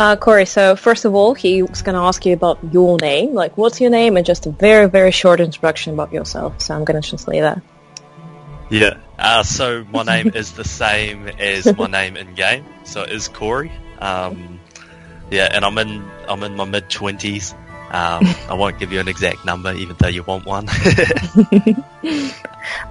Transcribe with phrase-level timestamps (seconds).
[0.00, 3.34] Uh, Corey, so first of all, he's going to ask you about your name.
[3.34, 4.16] Like, what's your name?
[4.16, 6.62] And just a very, very short introduction about yourself.
[6.62, 7.60] So I'm going to translate that.
[8.70, 8.96] Yeah.
[9.18, 12.64] Uh, so my name is the same as my name in game.
[12.84, 13.70] So it is Corey.
[13.98, 14.58] Um,
[15.30, 17.54] yeah, and I'm in I'm in my mid twenties.
[17.92, 20.68] Um, I won't give you an exact number, even though you want one.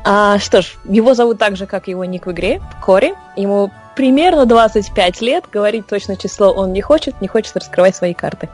[0.04, 3.14] а, что ж, его зовут так же, как его ник в игре, Кори.
[3.38, 5.46] Ему примерно 25 лет.
[5.52, 8.50] Говорить точно число он не хочет, не хочет раскрывать свои карты.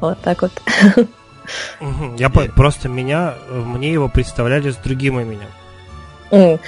[0.00, 0.52] Вот так вот.
[2.16, 5.48] Я просто меня, мне его представляли с другим именем.
[6.30, 6.58] Mm.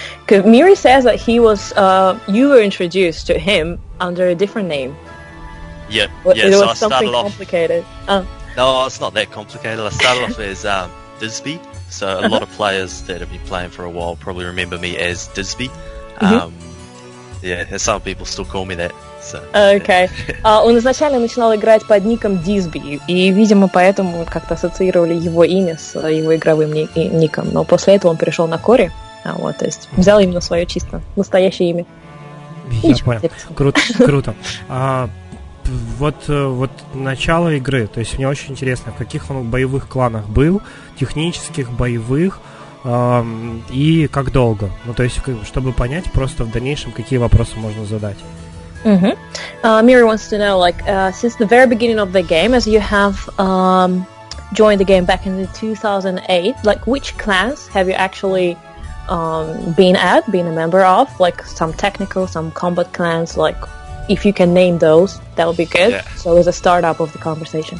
[0.45, 4.95] Miri says that he was, uh, you were introduced to him under a different name.
[5.88, 6.48] Yeah, yeah.
[6.48, 7.22] It so was I something started off.
[7.22, 7.84] complicated.
[8.56, 9.80] No, it's not that complicated.
[9.80, 10.90] I started off as um,
[11.20, 11.58] Disby,
[11.90, 14.96] so a lot of players that have been playing for a while probably remember me
[14.96, 15.70] as Disby.
[16.20, 16.54] Um,
[17.42, 18.92] yeah, and some people still call me that.
[19.20, 19.42] So.
[19.52, 20.08] Окей.
[20.42, 25.78] А, он изначально начинал играть под ником Дисби, и, видимо, поэтому как-то ассоциировали его имя
[25.78, 27.50] с его игровым ни- и- ником.
[27.52, 28.92] Но после этого он перешел на Кори,
[29.24, 31.86] а, вот, то есть взял именно свое чисто настоящее имя.
[32.83, 33.30] Я Ничего понял.
[33.55, 34.34] Круто, круто.
[34.68, 35.08] А,
[35.67, 40.27] вот, э, вот начало игры, то есть мне очень интересно, в каких он боевых кланах
[40.27, 40.62] был,
[40.98, 42.41] технических, боевых,
[42.84, 44.70] ам, и как долго.
[44.85, 48.19] Ну, то есть, чтобы понять просто в дальнейшем, какие вопросы можно задать.
[48.85, 49.17] Mhm.
[49.62, 52.67] Uh, Miri wants to know, like, uh, since the very beginning of the game, as
[52.67, 54.07] you have um,
[54.53, 58.59] joined the game back in the 2008, like, which clans have you actually
[59.09, 61.09] um, been at, been a member of?
[61.19, 63.57] Like, some technical, some combat clans, like,
[64.08, 65.91] if you can name those, that would be good.
[65.92, 66.02] Yeah.
[66.16, 67.78] So, as a startup of the conversation.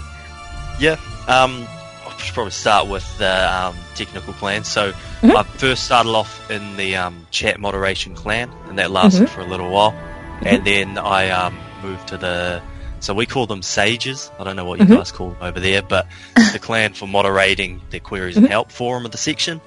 [0.81, 0.97] Yeah,
[1.29, 1.67] um,
[2.07, 4.65] I should probably start with the um, technical clan.
[4.65, 5.37] So Mhm.
[5.37, 9.47] I first started off in the um, chat moderation clan, and that lasted for a
[9.47, 9.95] little while.
[10.43, 12.61] And then I um, moved to the
[13.01, 14.31] so we call them sages.
[14.39, 14.97] I don't know what you Mhm.
[14.97, 16.07] guys call them over there, but
[16.53, 19.61] the clan for moderating their queries and help forum of the section.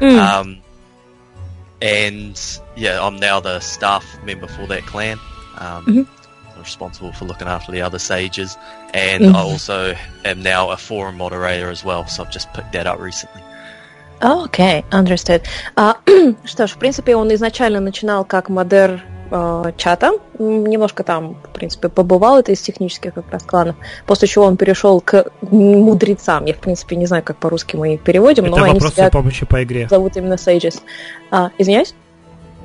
[0.00, 0.58] Um,
[1.82, 2.38] and
[2.76, 5.18] yeah, I'm now the staff member for that clan.
[5.60, 6.06] Um, Mhm.
[6.56, 8.58] I'm responsible for looking after the other sages,
[8.92, 9.34] and Mhm.
[9.36, 9.94] I also
[10.24, 12.04] am now a forum moderator as well.
[12.08, 13.42] So I've just picked that up recently.
[14.20, 15.42] Окей, understood.
[15.76, 15.96] А,
[16.44, 21.88] что ж, в принципе, он изначально начинал как модер э, чата, немножко там, в принципе,
[21.88, 26.44] побывал, это из технических как раз кланов, после чего он перешел к мудрецам.
[26.46, 29.10] Я, в принципе, не знаю, как по-русски мы их переводим, Это но они себя и
[29.10, 29.86] помощи по игре.
[29.88, 30.82] зовут именно Sages.
[31.30, 31.94] А, извиняюсь?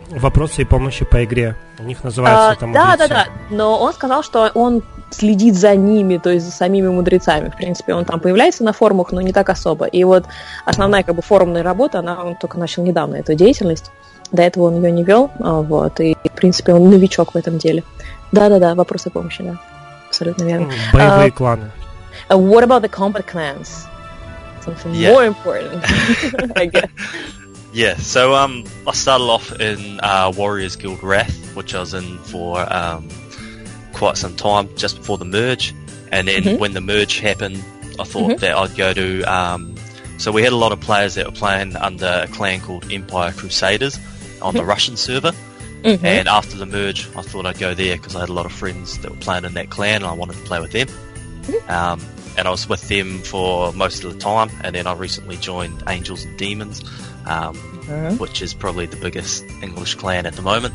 [0.09, 1.55] Вопросы и помощи по игре.
[1.79, 3.25] У них называется А, там да, да, да.
[3.49, 7.49] Но он сказал, что он следит за ними, то есть за самими мудрецами.
[7.49, 9.85] В принципе, он там появляется на форумах, но не так особо.
[9.85, 10.25] И вот
[10.65, 13.91] основная как бы форумная работа, она он только начал недавно эту деятельность.
[14.31, 15.99] До этого он ее не вел, а, вот.
[15.99, 17.83] И в принципе он новичок в этом деле.
[18.31, 19.57] Да-да-да, вопросы помощи, да.
[20.09, 20.69] Абсолютно верно.
[20.93, 21.71] Боевые А, кланы.
[22.29, 23.85] Uh, what about the combat clans?
[24.65, 25.11] Something Yeah.
[25.13, 25.83] more important,
[26.55, 26.89] I guess.
[27.75, 32.17] Yeah, so um, I started off in uh, Warriors Guild Wrath, which I was in
[32.19, 33.09] for um,
[33.91, 35.75] quite some time just before the merge,
[36.09, 36.59] and then Mhm.
[36.59, 37.61] when the merge happened,
[37.99, 38.39] I thought Mhm.
[38.39, 39.23] that I'd go to.
[39.23, 39.75] Um,
[40.17, 43.33] so we had a lot of players that were playing under a clan called Empire
[43.33, 43.99] Crusaders
[44.41, 45.33] on the Russian server,
[45.83, 46.01] Mhm.
[46.01, 48.53] and after the merge, I thought I'd go there because I had a lot of
[48.53, 50.87] friends that were playing in that clan, and I wanted to play with them.
[51.67, 51.99] Um,
[52.37, 55.83] and I was with them for most of the time, and then I recently joined
[55.89, 56.81] Angels and Demons,
[57.26, 57.54] um,
[57.88, 58.18] Mhm.
[58.18, 60.72] which is probably the biggest English clan at the moment.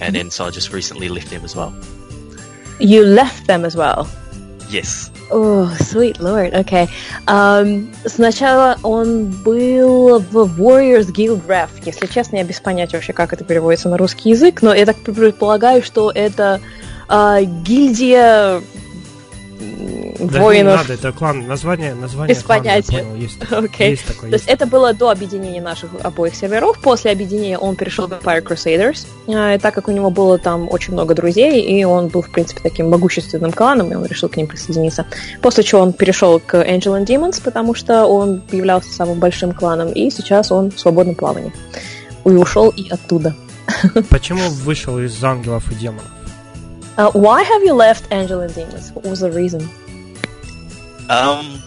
[0.00, 1.72] And then so I just recently left them as well.
[2.80, 4.06] You left them as well.
[4.70, 5.10] Yes.
[5.30, 6.88] О, sweet lord, окей.
[7.26, 11.68] Ам, сначала он был в Warriors Guild Wrath.
[11.84, 14.96] Если честно, я без понятия вообще, как это переводится на русский язык, но я так
[14.96, 16.60] предполагаю, что это
[17.08, 18.62] а, гильдия
[19.59, 20.77] Да не воинов.
[20.81, 23.03] надо, это клан, название, название Без клана, понятия.
[23.03, 23.91] понял, есть, Окей.
[23.91, 24.29] есть такое.
[24.29, 26.79] То есть это было до объединения наших обоих серверов.
[26.79, 30.67] После объединения он перешел в Empire Crusaders, а, и так как у него было там
[30.71, 34.37] очень много друзей, и он был, в принципе, таким могущественным кланом, и он решил к
[34.37, 35.05] ним присоединиться.
[35.41, 39.91] После чего он перешел к Angel and Demons, потому что он являлся самым большим кланом,
[39.91, 41.53] и сейчас он в свободном плавании.
[42.25, 43.35] И ушел и оттуда.
[44.09, 46.16] Почему вышел из ангелов и демонов?
[46.97, 48.91] Uh, why have you left Angel and Demons?
[48.91, 49.61] What was the reason?
[51.09, 51.61] Um,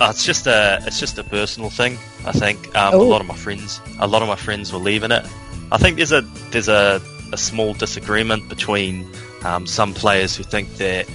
[0.00, 1.98] uh, it's just a it's just a personal thing.
[2.26, 3.08] I think um, a Oh.
[3.08, 5.24] lot of my friends a lot of my friends were leaving it.
[5.72, 6.20] I think there's a
[6.50, 7.00] there's a,
[7.32, 9.08] a small disagreement between
[9.44, 11.06] um, some players who think that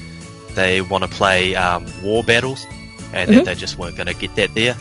[0.56, 2.66] they want to play um, war battles
[3.14, 3.36] and Mhm.
[3.36, 4.76] that they just weren't going to get that there.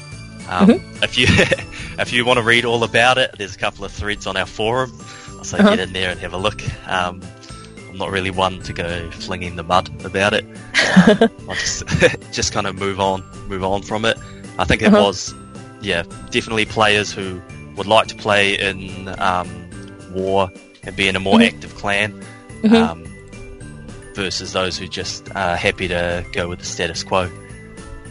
[0.49, 1.27] Um, If you
[1.99, 4.47] if you want to read all about it, there's a couple of threads on our
[4.47, 4.91] forum.
[5.43, 5.71] So Uh-huh.
[5.71, 6.61] get in there and have a look.
[6.89, 7.21] Um,
[7.99, 10.45] not really one to go flinging the mud about it.
[10.75, 11.87] I just,
[12.33, 14.17] just kind of move on, move on from it.
[14.59, 15.03] I think it uh-huh.
[15.03, 15.35] was,
[15.81, 17.41] yeah, definitely players who
[17.77, 19.49] would like to play in um,
[20.13, 20.51] war
[20.85, 21.55] and be in a more mm-hmm.
[21.55, 22.13] active clan
[22.63, 22.75] mm-hmm.
[22.75, 23.05] um,
[24.15, 27.31] versus those who just are happy to go with the status quo.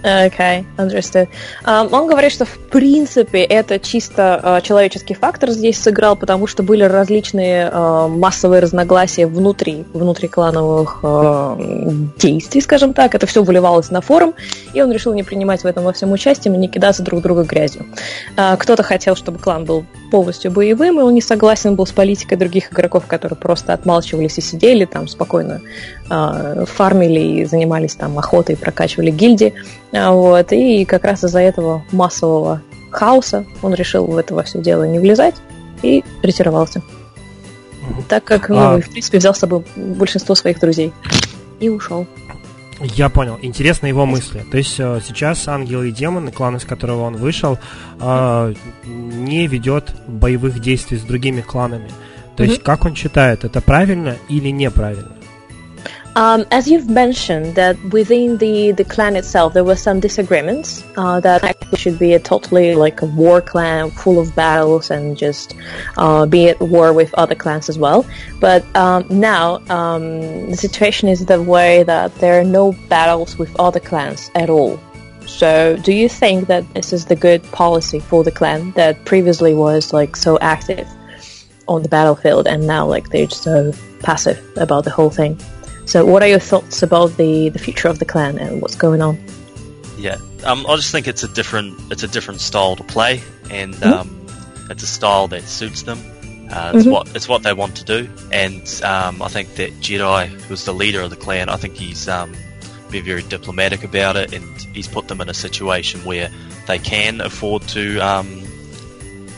[0.04, 1.28] Okay, understood.
[1.66, 6.62] Um, он говорит, что в принципе это чисто э, человеческий фактор здесь сыграл, потому что
[6.62, 11.56] были различные э, массовые разногласия внутри, внутри клановых э,
[12.18, 13.16] действий, скажем так.
[13.16, 14.36] Это все выливалось на форум,
[14.74, 17.44] и он решил не принимать в этом во всем участие и не кидаться друг друга
[17.44, 17.86] грязью.
[18.36, 22.38] А, кто-то хотел, чтобы клан был полностью боевым, и он не согласен был с политикой
[22.38, 25.62] других игроков, которые просто отмалчивались и сидели там спокойно
[26.10, 29.54] э, фармили и занимались там охотой, прокачивали гильдии.
[29.94, 32.62] А, Вот, и как раз из-за этого массового
[32.92, 35.36] хаоса он решил в это во все дело не влезать
[35.82, 36.82] и ретировался.
[38.10, 40.92] Так как, ну, А- в принципе, взял с собой большинство своих друзей
[41.60, 42.06] и ушел.
[42.80, 43.40] Я понял.
[43.42, 44.46] Интересны его мысли.
[44.52, 47.58] То есть э, сейчас ангелы и демоны, клан, из которого он вышел,
[48.00, 48.54] э,
[48.86, 51.90] не ведет боевых действий с другими кланами.
[52.36, 55.17] То есть, как он считает, это правильно или неправильно?
[56.18, 60.84] Um, as you've mentioned, that within the, the clan itself, there were some disagreements.
[60.98, 65.16] Uh, that actually should be a totally like a war clan, full of battles, and
[65.16, 65.56] just
[65.96, 68.04] uh, be at war with other clans as well.
[68.40, 73.56] But um, now um, the situation is the way that there are no battles with
[73.60, 74.80] other clans at all.
[75.28, 79.54] So, do you think that this is the good policy for the clan that previously
[79.54, 80.88] was like so active
[81.68, 85.38] on the battlefield, and now like they're just so passive about the whole thing?
[85.88, 89.02] So, what are your thoughts about the, the future of the clan and what's going
[89.02, 89.18] on?
[89.98, 93.74] Yeah, um, I just think it's a different it's a different style to play, and
[93.76, 93.92] Mhm.
[93.92, 94.28] um,
[94.70, 95.98] it's a style that suits them.
[96.52, 96.92] Uh, it's Mhm.
[96.92, 100.74] what it's what they want to do, and um, I think that Jedi, who's the
[100.74, 102.34] leader of the clan, I think he's um,
[102.92, 106.30] been very diplomatic about it, and he's put them in a situation where
[106.68, 108.44] they can afford to um,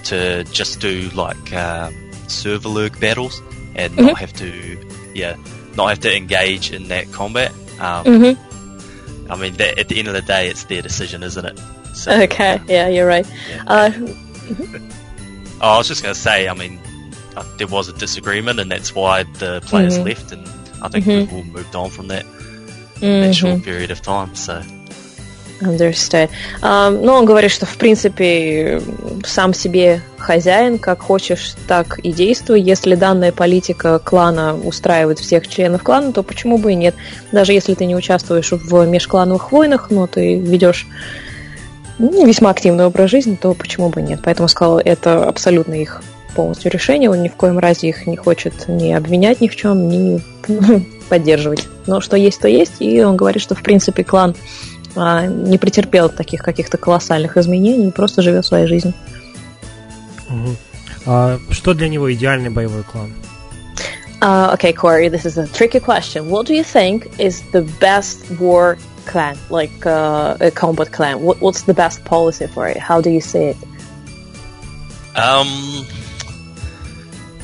[0.06, 1.94] to just do like um,
[2.28, 3.42] server lurk battles
[3.76, 4.06] and Mhm.
[4.08, 4.78] not have to,
[5.14, 5.36] yeah,
[5.80, 7.52] not have to engage in that combat.
[7.80, 9.32] Um, mm-hmm.
[9.32, 11.60] I mean, that, at the end of the day, it's their decision, isn't it?
[11.94, 12.60] So, okay.
[12.68, 13.28] Yeah, you're right.
[13.50, 13.64] Yeah.
[13.66, 13.92] Uh,
[15.62, 16.50] oh, I was just going to say.
[16.50, 16.80] I mean,
[17.38, 20.08] uh, there was a disagreement, and that's why the players mm-hmm.
[20.08, 20.46] left, and
[20.84, 21.20] I think mm-hmm.
[21.20, 23.32] we've all moved on from that that mm-hmm.
[23.32, 24.36] short period of time.
[24.36, 24.62] So.
[25.62, 26.30] Understood.
[26.62, 28.82] А, ну, он говорит, что, в принципе,
[29.26, 32.62] сам себе хозяин, как хочешь, так и действуй.
[32.62, 36.96] Если данная политика клана устраивает всех членов клана, то почему бы и нет?
[37.32, 40.88] Даже если ты не участвуешь в межклановых войнах, но ты ведешь
[41.98, 44.22] ну, весьма активный образ жизни, то почему бы нет?
[44.24, 46.02] Поэтому сказал, это абсолютно их
[46.36, 47.10] полностью решение.
[47.10, 50.22] Он ни в коем разе их не хочет ни обвинять ни в чем, ни
[51.10, 51.68] поддерживать.
[51.86, 52.76] Но что есть, то есть.
[52.80, 54.36] И он говорит, что, в принципе, клан
[54.99, 58.95] не претерпел таких каких-то колоссальных изменений и просто живет своей жизнью.
[60.29, 60.57] Мгм.
[61.07, 63.13] А что для него идеальный боевой клан?
[64.21, 66.31] Uh, okay, Corey, this is a tricky question.
[66.31, 71.21] What do you think is the best war clan, like uh, a combat clan?
[71.21, 72.79] What, what's the best policy for it?
[72.79, 73.57] How do you see it?
[75.17, 75.87] um,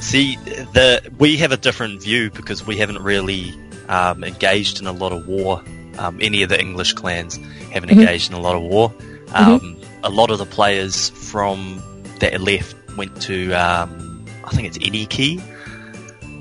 [0.00, 0.36] see,
[0.72, 3.54] the we have a different view because we haven't really
[3.88, 5.62] um, engaged in a lot of war.
[5.97, 7.39] um, any of the English clans
[7.71, 7.99] haven't Mhm.
[8.01, 8.93] engaged in a lot of war.
[9.33, 11.81] Um, A lot of the players from
[12.19, 15.41] that left went to, um, I think it's Eniki.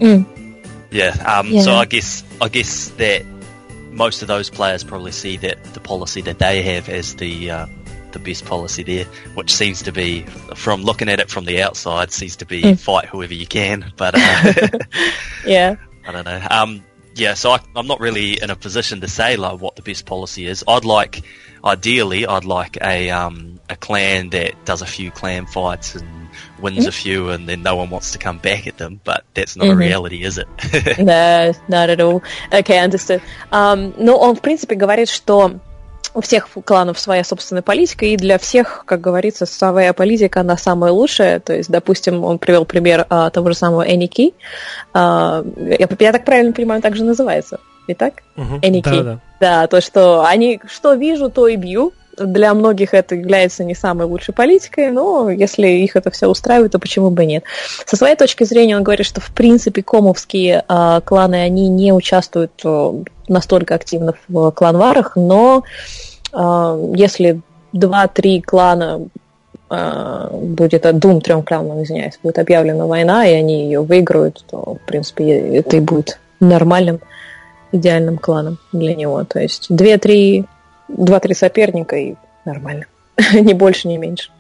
[0.01, 0.27] Mm.
[0.91, 1.11] Yeah.
[1.27, 3.25] Um, So I guess I guess that
[3.91, 7.67] most of those players probably see that the policy that they have as the uh,
[8.13, 12.13] the best policy there, which seems to be, from looking at it from the outside,
[12.13, 12.79] seems to be Mm.
[12.79, 13.93] fight whoever you can.
[13.97, 14.53] But uh,
[15.47, 15.77] Yeah.
[16.07, 16.41] I don't know.
[16.51, 16.85] Um,
[17.16, 20.06] yeah, so I, I'm not really in a position to say like what the best
[20.06, 20.64] policy is.
[20.68, 21.24] I'd like,
[21.64, 26.86] ideally, I'd like a um, a clan that does a few clan fights and wins
[26.86, 29.02] a few, and then no one wants to come back at them.
[29.04, 29.78] But that's not a Mhm.
[29.78, 30.48] reality, is it?
[31.00, 32.24] No, not at all.
[32.54, 33.22] Okay, understood.
[33.52, 35.60] Um, ну, он, в принципе, говорит, что
[36.15, 40.93] у всех кланов своя собственная политика, и для всех, как говорится, своя политика, она самая
[40.93, 41.41] лучшая.
[41.41, 44.33] То есть, допустим, он привел пример а, того же самого Эники.
[44.93, 47.59] А, я, я так правильно понимаю, так же называется.
[47.89, 48.23] И так?
[48.37, 48.61] Мгм.
[48.63, 48.89] Эники.
[48.89, 49.19] Да-да.
[49.41, 51.93] Да, то, что они что вижу, то и бью.
[52.17, 56.79] Для многих это является не самой лучшей политикой, но если их это все устраивает, то
[56.79, 57.43] почему бы нет.
[57.87, 62.53] Со своей точки зрения он говорит, что в принципе комовские э, кланы, они не участвуют
[62.65, 62.93] э,
[63.29, 65.65] настолько активно в кланварах, но
[66.33, 67.41] э, если
[67.73, 69.09] два-три клана
[69.71, 74.77] э, будет, от двум трем кланам, извиняюсь, будет объявлена война, и они ее выиграют, то,
[74.83, 77.01] в принципе, это и будет нормальным
[77.73, 79.25] идеальным кланом для него.
[79.25, 80.45] То есть две-три,
[80.89, 82.15] два-три соперника и
[82.45, 82.87] нормально.
[83.33, 84.31] ни больше, ни меньше.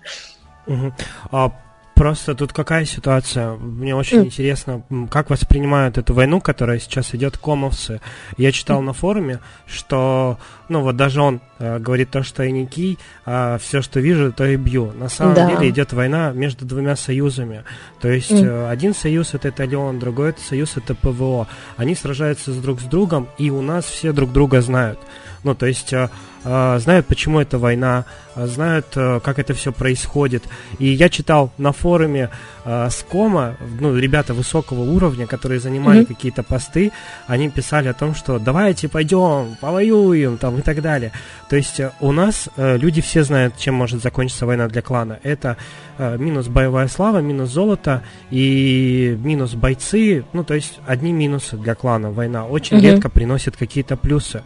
[0.66, 0.92] Угу.
[1.32, 1.52] А
[1.94, 3.52] Просто тут какая ситуация?
[3.52, 4.24] Мне очень mm.
[4.24, 8.00] интересно, как воспринимают эту войну, которая сейчас идет комовцы.
[8.36, 8.84] Я читал mm.
[8.84, 13.58] на форуме, что, ну вот даже он э, говорит то, что я не кий, а
[13.58, 14.92] все, что вижу, то и бью.
[14.92, 15.48] На самом да.
[15.48, 17.62] деле идет война между двумя союзами.
[18.00, 18.44] То есть mm.
[18.44, 21.46] э, один союз это Италион, другой это союз это ПВО.
[21.76, 24.98] Они сражаются с друг с другом, и у нас все друг друга знают.
[25.44, 26.08] Ну, то есть э,
[26.44, 30.42] э, знают, почему это война, э, знают, как это все происходит.
[30.78, 32.30] И я читал на форуме
[32.64, 36.06] э, Скома, ну, ребята высокого уровня, которые занимали mm-hmm.
[36.06, 36.92] какие-то посты,
[37.26, 41.12] они писали о том, что давайте пойдем, повоюем, там, и так далее.
[41.48, 45.18] То есть у нас э, люди все знают, чем может закончиться война для клана.
[45.22, 45.56] Это
[45.98, 50.24] минус боевая слава, минус золото и минус бойцы.
[50.32, 52.46] Ну, то есть одни минусы для клана война.
[52.46, 52.92] Очень mm-hmm.
[52.92, 54.42] редко приносит какие-то плюсы.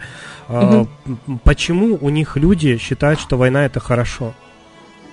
[0.48, 1.38] Mm-hmm.
[1.44, 4.34] Почему у них люди считают, что война это хорошо?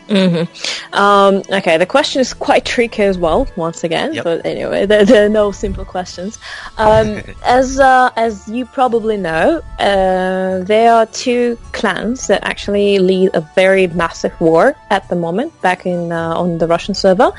[0.08, 0.94] Mm-hmm.
[0.94, 3.48] Um, okay, the question is quite tricky as well.
[3.56, 4.24] Once again, yep.
[4.24, 6.38] but anyway, there, there, are no simple questions.
[6.78, 13.32] Um, as uh, as you probably know, uh, there are two clans that actually lead
[13.34, 17.32] a very massive war at the moment back in uh, on the Russian server,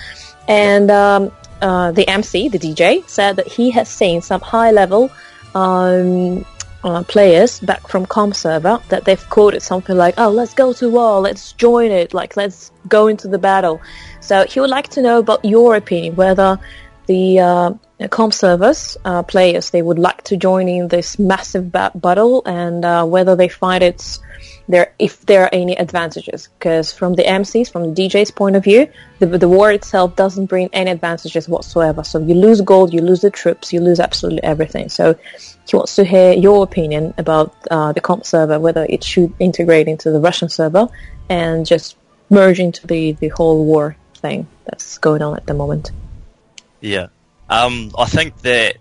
[0.49, 1.31] and um,
[1.63, 5.11] uh, the MC, the DJ, said that he has seen some high level
[5.55, 6.45] um,
[6.87, 10.89] uh, players back from com server that they've quoted something like, "Oh, let's go to
[10.89, 13.81] war, let's join it, like let's go into the battle."
[14.21, 16.59] So he would like to know about your opinion whether
[17.07, 17.73] the uh,
[18.11, 22.85] com servers uh, players they would like to join in this massive ba- battle and
[22.85, 24.21] uh, whether they find it's
[24.69, 26.49] there if there are any advantages.
[26.59, 28.89] Because from the MCs from the DJ's point of view
[29.19, 32.05] the, the war itself doesn't bring any advantages whatsoever.
[32.05, 34.89] So you lose gold you lose the troops you lose absolutely everything.
[34.89, 35.17] So
[35.67, 39.89] he wants to hear your opinion about uh, the comp server whether it should integrate
[39.89, 40.89] into the Russian server
[41.29, 41.97] and just
[42.31, 45.91] merge into the, the whole war thing that's going on at the moment
[46.81, 47.09] yeah
[47.49, 48.79] um, I think that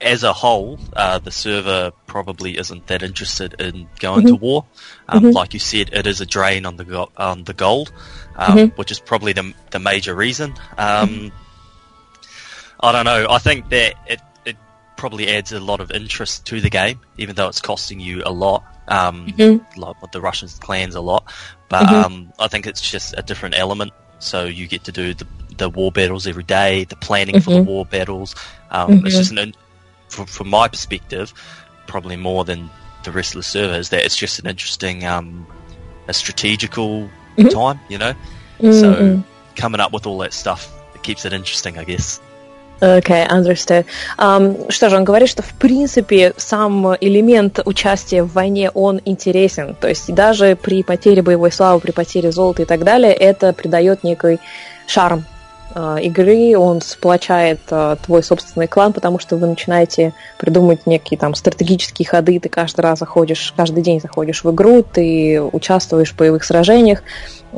[0.00, 4.28] as a whole, uh, the server probably isn't that interested in going mm-hmm.
[4.28, 4.64] to war.
[5.08, 5.30] Um, mm-hmm.
[5.30, 7.92] Like you said, it is a drain on the go- on the gold,
[8.36, 8.76] um, mm-hmm.
[8.76, 10.54] which is probably the the major reason.
[10.76, 11.28] Um, mm-hmm.
[12.78, 13.26] I don't know.
[13.30, 14.20] I think that it it
[14.96, 18.32] probably adds a lot of interest to the game, even though it's costing you a
[18.32, 18.64] lot.
[18.88, 19.80] Um, mm-hmm.
[19.80, 21.24] like the Russians clans a lot,
[21.68, 21.94] but mm-hmm.
[21.94, 23.92] um, I think it's just a different element.
[24.20, 25.26] So you get to do the
[25.56, 28.34] the war battles every day, the planning for the war battles.
[28.70, 29.54] Um, it's just an
[30.08, 31.32] from, from my perspective,
[31.86, 32.70] probably more than
[33.04, 35.46] the rest of the servers, that it's just an interesting, um,
[36.08, 37.48] a strategical mm-hmm.
[37.48, 38.12] time, you know.
[38.58, 38.72] Mm-hmm.
[38.72, 39.24] So
[39.56, 42.20] coming up with all that stuff, it keeps it interesting, I guess.
[42.80, 43.86] Okay, understood.
[44.18, 49.74] Um, что же, он говорит, что в принципе сам элемент участия в войне, он интересен.
[49.80, 54.04] То есть даже при потере боевой славы, при потере золота и так далее, это придает
[54.04, 54.40] некий
[54.86, 55.24] шарм
[55.78, 61.34] Э, игры, он сплочает э, твой собственный клан, потому что вы начинаете придумать некие там
[61.34, 66.44] стратегические ходы, ты каждый раз заходишь, каждый день заходишь в игру, ты участвуешь в боевых
[66.44, 67.02] сражениях,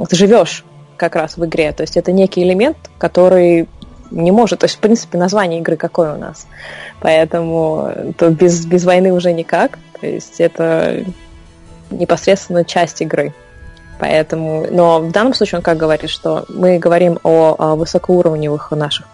[0.08, 0.64] ты живешь
[0.96, 1.70] как раз в игре.
[1.70, 3.68] То есть это некий элемент, который
[4.10, 4.60] не может.
[4.60, 6.46] То есть, в принципе, название игры какое у нас.
[7.00, 9.78] Поэтому то без, без войны уже никак.
[10.00, 11.04] То есть это
[11.90, 13.32] непосредственно часть игры.
[13.98, 19.06] Поэтому, но в данном случае он как говорит, что мы говорим о, о высокоуровневых наших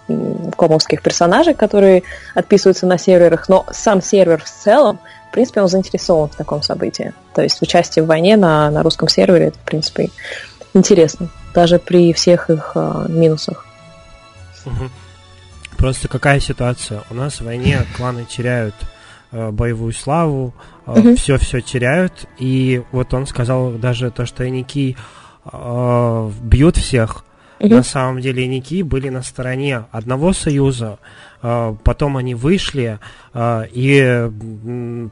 [0.57, 2.03] комовских персонажей, которые
[2.35, 4.99] отписываются на серверах, но сам сервер в целом,
[5.31, 7.15] в принципе, он заинтересован в таком событии.
[7.35, 10.11] То есть участие в войне на, на русском сервере, это, в принципе,
[10.75, 13.67] интересно, даже при всех их э, минусах.
[15.77, 17.03] Просто какая ситуация?
[17.11, 18.75] У нас в войне кланы теряют
[19.37, 20.55] Э, боевую славу,
[21.17, 22.29] все-все теряют.
[22.39, 24.97] И вот он сказал даже то, что Ники
[25.53, 27.25] э, бьют всех.
[27.59, 30.99] На самом деле Ники были на стороне одного союза,
[31.43, 33.01] э, потом они вышли,
[33.33, 34.31] э, и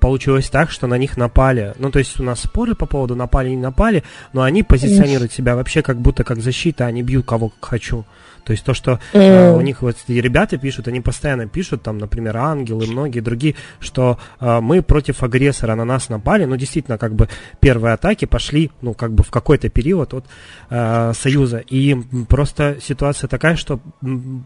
[0.00, 1.74] получилось так, что на них напали.
[1.78, 5.56] Ну, то есть у нас споры по поводу напали, не напали, но они позиционируют себя
[5.56, 8.04] вообще как будто как защита, они бьют кого как хочу.
[8.44, 12.36] То есть то, что э, у них вот ребята пишут, они постоянно пишут, там, например,
[12.36, 17.28] ангелы, многие другие, что э, мы против агрессора на нас напали, но действительно, как бы
[17.60, 20.24] первые атаки пошли, ну, как бы в какой-то период от
[20.70, 21.58] э, Союза.
[21.58, 21.96] И
[22.28, 23.80] просто ситуация такая, что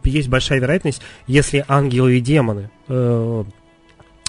[0.05, 3.45] есть большая вероятность, если ангелы и демоны Э,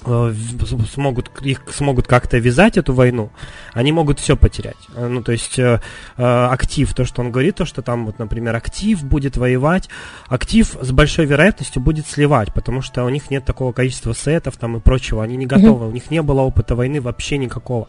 [0.04, 3.30] смогут, их смогут как-то вязать эту войну,
[3.72, 4.76] они могут все потерять.
[4.94, 5.80] Э, ну, то есть э,
[6.16, 9.88] актив, то, что он говорит, то, что там, вот, например, актив будет воевать,
[10.28, 14.76] актив с большой вероятностью будет сливать, потому что у них нет такого количества сетов там
[14.76, 15.90] и прочего, они не готовы, mm-hmm.
[15.90, 17.88] у них не было опыта войны вообще никакого.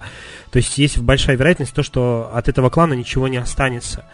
[0.51, 4.05] То есть есть большая вероятность то, что от этого клана ничего не останется.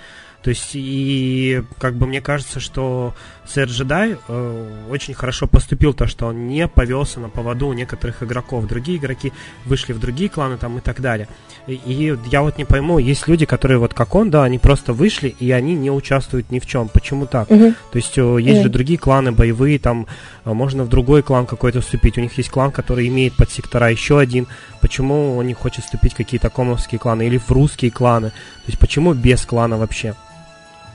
[0.46, 3.16] То есть, и как бы мне кажется, что
[3.48, 8.24] сэр Джедай э, очень хорошо поступил, то, что он не повелся на поводу у некоторых
[8.24, 8.68] игроков.
[8.68, 9.32] Другие игроки
[9.66, 11.28] вышли в другие кланы там и так далее.
[11.68, 14.94] И, и я вот не пойму, есть люди, которые вот как он, да, они просто
[14.94, 16.90] вышли, и они не участвуют ни в чем.
[16.90, 17.50] Почему так?
[17.50, 17.76] Mm-hmm.
[17.92, 18.64] То есть, э, есть mm-hmm.
[18.64, 20.08] же другие кланы боевые, там
[20.46, 22.18] э, можно в другой клан какой-то вступить.
[22.18, 24.48] У них есть клан, который имеет подсектора еще один.
[24.82, 28.30] Почему он не хочет вступить в какие-то комовские кланы или в русские кланы?
[28.30, 30.16] То есть, почему без клана вообще?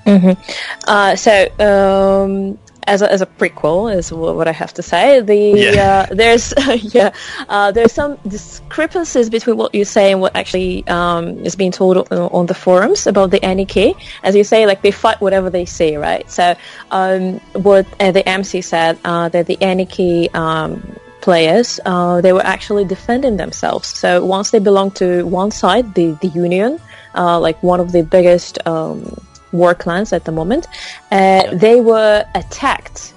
[0.06, 0.40] Mm-hmm.
[0.86, 2.58] Uh, so, um,
[2.90, 5.20] as a, as a prequel is what I have to say.
[5.20, 6.06] The yeah.
[6.10, 6.52] uh, there's
[6.94, 7.12] yeah
[7.48, 11.98] uh, there's some discrepancies between what you say and what actually um, is being told
[11.98, 13.94] on, on, the forums about the Aniki.
[14.22, 16.28] As you say, like they fight whatever they see, right?
[16.30, 16.54] So
[16.90, 22.44] um, what uh, the MC said uh, that the Aniki um, players uh, they were
[22.44, 23.88] actually defending themselves.
[23.88, 26.80] So once they belong to one side, the the Union,
[27.14, 28.58] uh, like one of the biggest.
[28.66, 29.16] Um,
[29.52, 30.66] war clans at the moment,
[31.10, 33.14] uh, they were attacked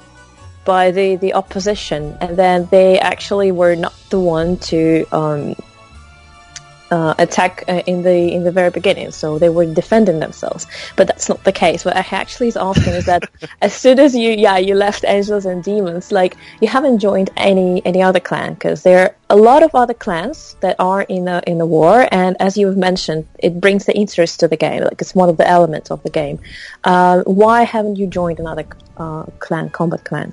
[0.65, 5.55] by the, the opposition, and then they actually were not the one to um,
[6.93, 10.67] uh, attack uh, in the in the very beginning, so they were defending themselves.
[10.95, 11.83] But that's not the case.
[11.83, 13.23] What I actually is asking is that
[13.62, 17.83] as soon as you yeah you left angels and demons, like you haven't joined any
[17.83, 21.41] any other clan because there are a lot of other clans that are in the
[21.47, 24.83] in the war, and as you've mentioned, it brings the interest to the game.
[24.83, 26.38] Like it's one of the elements of the game.
[26.83, 28.65] Uh, why haven't you joined another
[28.97, 30.31] uh, clan, combat clan?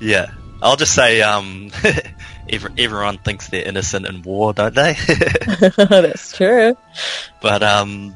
[0.00, 1.70] Yeah, I'll just say um,
[2.48, 4.94] everyone thinks they're innocent in war, don't they?
[5.76, 6.76] That's true.
[7.40, 8.14] But um,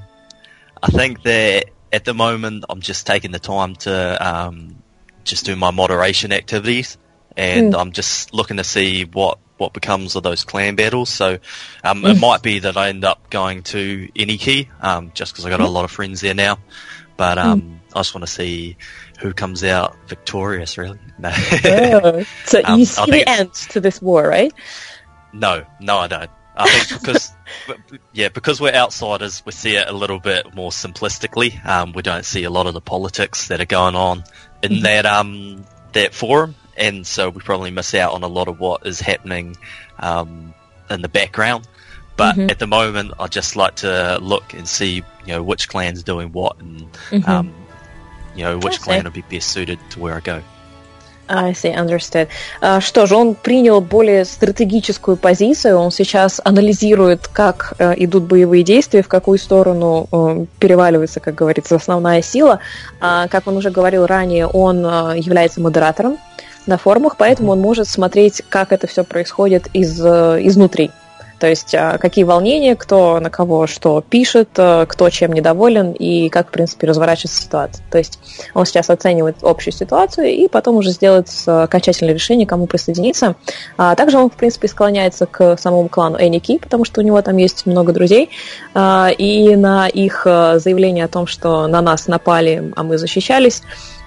[0.83, 4.83] I think that at the moment I'm just taking the time to um,
[5.25, 6.99] just do my moderation activities,
[7.37, 7.81] and mm.
[7.81, 11.09] I'm just looking to see what what becomes of those clan battles.
[11.09, 11.39] So
[11.85, 15.51] um, it might be that I end up going to Eniki, um, just because I
[15.51, 15.73] got a hmm.
[15.73, 16.59] lot of friends there now.
[17.17, 17.79] But um, mm.
[17.95, 18.77] I just want to see
[19.21, 20.99] who comes out victorious, really.
[21.17, 21.31] No.
[21.33, 24.53] oh, so um, you see the end to this war, right?
[25.33, 26.31] No, no, I don't.
[26.57, 27.33] I think because,
[28.13, 31.65] yeah, because we're outsiders, we see it a little bit more simplistically.
[31.65, 34.25] Um, we don't see a lot of the politics that are going on
[34.63, 34.83] in mm-hmm.
[34.83, 38.87] that um, that forum, and so we probably miss out on a lot of what
[38.87, 39.57] is happening
[39.99, 40.55] um,
[40.91, 41.67] in the background.
[42.17, 42.51] But mm-hmm.
[42.51, 44.97] at the moment, I just like to look and see,
[45.27, 47.29] you know, which clan's doing what, and mm-hmm.
[48.35, 50.43] You know, which clan will be best suited to where I go.
[51.27, 52.29] I see, understood.
[52.61, 58.63] Uh, что же, он принял более стратегическую позицию, он сейчас анализирует, как uh, идут боевые
[58.63, 62.61] действия, в какую сторону uh, переваливается, как говорится, основная сила.
[63.01, 66.19] Uh, как он уже говорил ранее, он uh, является модератором
[66.67, 70.91] на форумах, поэтому он может смотреть, как это все происходит из, изнутри.
[71.39, 76.29] То есть а, какие волнения, кто на кого что пишет, э, кто чем недоволен и
[76.29, 77.85] как, в принципе, разворачивается ситуация.
[77.91, 78.19] То есть
[78.55, 83.37] он сейчас оценивает общую ситуацию и потом уже сделает окончательное решение, кому присоединиться.
[83.77, 87.37] А также он, в принципе, склоняется к самому клану Эники, потому что у него там
[87.37, 88.31] есть много друзей.
[88.75, 93.63] А, и на их э, заявление о том, что на нас напали, а мы защищались,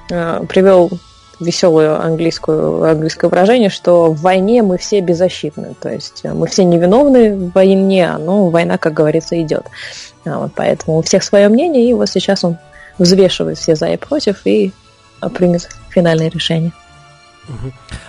[0.09, 0.91] э, привел
[1.39, 5.75] веселое английскую, английское выражение, что в войне мы все беззащитны.
[5.79, 9.65] То есть э, мы все невиновны в войне, но война, как говорится, идет.
[10.25, 12.57] А вот, поэтому у всех свое мнение, и вот сейчас он
[12.97, 14.71] взвешивает все за и против и
[15.33, 16.71] примет финальное решение.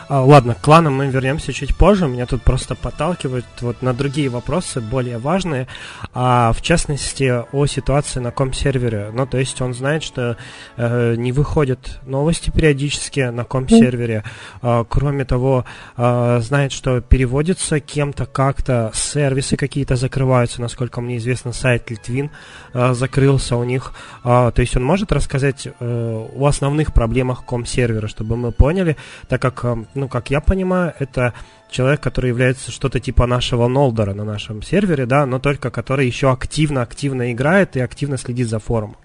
[0.09, 2.09] А, ладно, к кланам мы вернемся чуть позже.
[2.09, 5.67] Меня тут просто подталкивают вот на другие вопросы, более важные.
[6.15, 9.11] А, в частности, о ситуации на ком-сервере.
[9.13, 10.37] Ну, то есть он знает, что
[10.77, 14.25] э, не выходят новости периодически на ком-сервере.
[14.63, 15.65] А, кроме того,
[15.97, 20.61] а, знает, что переводится кем-то как-то, сервисы какие-то закрываются.
[20.63, 22.31] Насколько мне известно, сайт Литвин
[22.73, 23.93] а, закрылся у них.
[24.25, 28.97] А, то есть он может рассказать а, о основных проблемах ком-сервера, чтобы мы поняли,
[29.29, 29.65] так как
[29.95, 31.35] ну, как я понимаю, это
[31.71, 36.31] человек, который является что-то типа нашего Нолдера на нашем сервере, да, но только который еще
[36.31, 38.97] активно-активно играет и активно следит за форумом.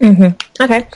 [0.00, 0.36] Mm-hmm.
[0.60, 0.86] Okay.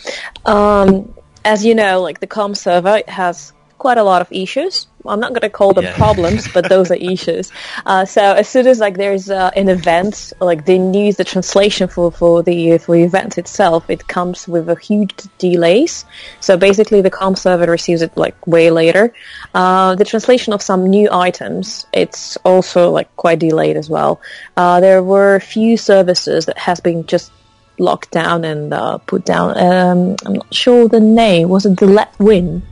[0.44, 4.86] Um, as you know, like the com server has quite a lot of issues.
[5.04, 5.94] I'm not going to call them Yeah.
[5.94, 7.52] problems, but those are issues.
[7.84, 11.86] Uh, so as soon as like there's uh, an event, like the news, the translation
[11.88, 16.04] for, for the for the event itself, it comes with a huge delays.
[16.40, 19.12] So basically, the com server receives it like way later.
[19.54, 24.20] Uh, the translation of some new items, it's also like quite delayed as well.
[24.56, 27.30] Uh, there were a few services that has been just
[27.78, 29.50] locked down and uh, put down.
[29.58, 31.48] Um, I'm not sure the name.
[31.50, 32.62] Was it the Let Win?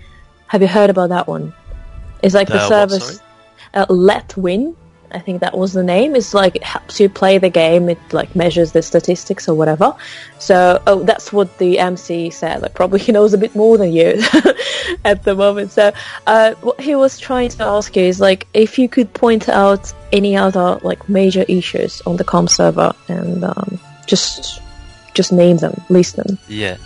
[0.55, 1.53] Have you heard about that one?
[2.23, 3.21] It's like the, The what, service
[3.75, 4.77] uh, Let Win.
[5.11, 6.15] I think that was the name.
[6.15, 7.89] It's like it helps you play the game.
[7.89, 9.97] It like measures the statistics or whatever.
[10.39, 12.63] So, oh, that's what the MC said.
[12.63, 14.23] Like probably he knows a bit more than you
[15.05, 15.73] at the moment.
[15.73, 15.93] So,
[16.29, 19.93] uh, what he was trying to ask you is like if you could point out
[20.13, 24.63] any other like major issues on the com server and um, just
[25.15, 26.39] just name them, list them.
[26.47, 26.77] Yeah.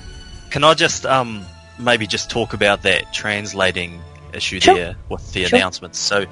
[0.48, 1.44] Can I just um
[1.78, 4.74] maybe just talk about that translating issue Sure.
[4.74, 5.58] there with the Sure.
[5.58, 5.98] announcements?
[5.98, 6.26] So,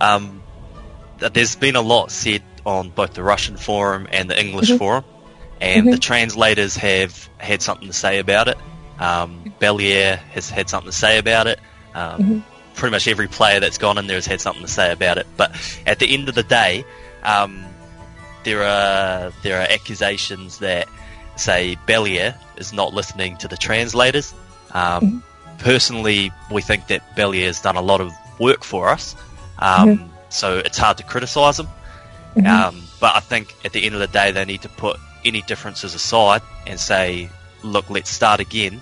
[0.00, 0.42] um,
[1.18, 4.78] there's been a lot said on both the Russian forum and the English Mhm.
[4.78, 5.04] forum,
[5.60, 5.92] and Mhm.
[5.92, 8.58] the translators have had something to say about it.
[9.00, 11.58] Um, Bellier has had something to say about it.
[11.94, 12.42] Um, Mhm.
[12.74, 15.26] Pretty much every player that's gone in there has had something to say about it.
[15.36, 15.50] But
[15.84, 16.84] at the end of the day,
[17.24, 17.64] um,
[18.44, 20.86] there are there are accusations that
[21.34, 24.32] say Bellier is not listening to the translators.
[24.72, 25.22] Um,
[25.58, 29.16] Personally, we think that Bellier has done a lot of work for us,
[29.58, 31.66] um, so it's hard to criticise him.
[32.36, 32.46] Mhm.
[32.46, 35.42] Um, but I think at the end of the day, they need to put any
[35.42, 37.28] differences aside and say,
[37.64, 38.80] look, let's start again.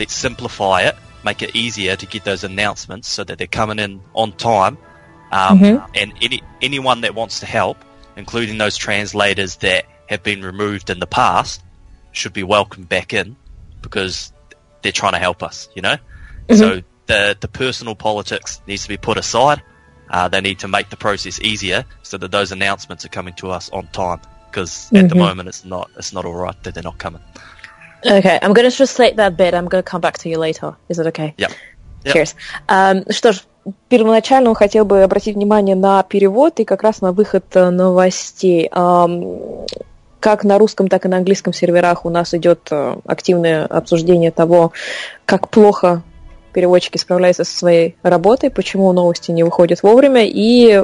[0.00, 4.00] Let's simplify it, make it easier to get those announcements so that they're coming in
[4.14, 4.78] on time.
[5.30, 5.86] Um, Mhm.
[5.94, 7.84] And any anyone that wants to help,
[8.16, 11.62] including those translators that have been removed in the past,
[12.10, 13.36] should be welcomed back in
[13.80, 14.32] because
[14.85, 15.69] they're trying to help us.
[15.75, 15.97] You know,
[16.55, 19.61] so the the personal politics needs to be put aside.
[20.09, 23.49] Uh, they need to make the process easier so that those announcements are coming to
[23.51, 24.19] us on time.
[24.49, 25.19] Because at the Mhm.
[25.19, 27.21] moment, it's not it's not all right that they're not coming.
[28.05, 29.53] Okay, I'm gonna translate that bit.
[29.53, 30.75] I'm gonna come back to you later.
[30.89, 31.33] Is it okay?
[31.37, 31.51] Yep.
[32.03, 32.13] Yep.
[32.13, 32.35] Cheers.
[32.67, 33.43] Эм, что ж,
[33.89, 38.67] первоначально он хотел бы обратить внимание на перевод и как раз на выход э, новостей.
[38.73, 39.65] Эм,
[40.26, 44.72] как на русском, так и на английском серверах у нас идет э, активное обсуждение того,
[45.24, 46.02] как плохо
[46.52, 50.82] переводчики справляются со своей работой, почему новости не выходят вовремя, и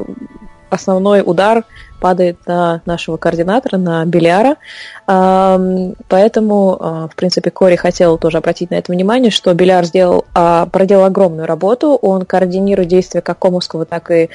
[0.71, 1.65] основной удар
[2.01, 4.59] падает на нашего координатора, на Белиара.
[5.07, 10.67] Поэтому, а, в принципе, Кори хотел тоже обратить на это внимание, что Беляр сделал, а,
[10.67, 11.99] проделал огромную работу.
[12.01, 14.31] Он координирует действия как комовского, так и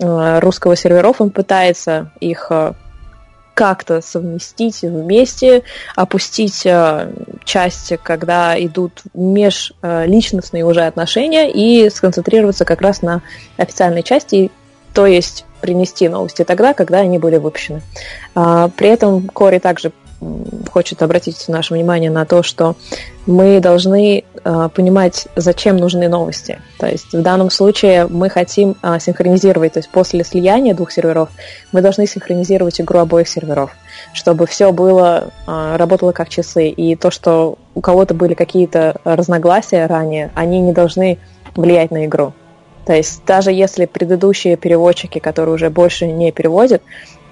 [0.00, 1.20] а, русского серверов.
[1.20, 2.52] Он пытается их
[3.54, 5.62] как-то совместить вместе,
[5.94, 7.12] опустить а,
[7.44, 13.22] часть, когда идут межличностные уже отношения, и сконцентрироваться как раз на
[13.56, 14.50] официальной части,
[14.94, 17.82] то есть принести новости тогда, когда они были выпущены.
[18.34, 19.92] А, При этом Кори также
[20.70, 22.76] хочет обратить наше внимание на то, что
[23.26, 26.60] мы должны а, понимать, зачем нужны новости.
[26.78, 31.28] То есть в данном случае мы хотим а, синхронизировать, то есть после слияния двух серверов
[31.72, 33.72] мы должны синхронизировать игру обоих серверов,
[34.12, 36.68] чтобы все было а, работало как часы.
[36.68, 41.18] И то, что у кого-то были какие-то разногласия ранее, они не должны
[41.54, 42.32] влиять на игру.
[42.86, 46.82] То есть даже если предыдущие переводчики, которые уже больше не переводят,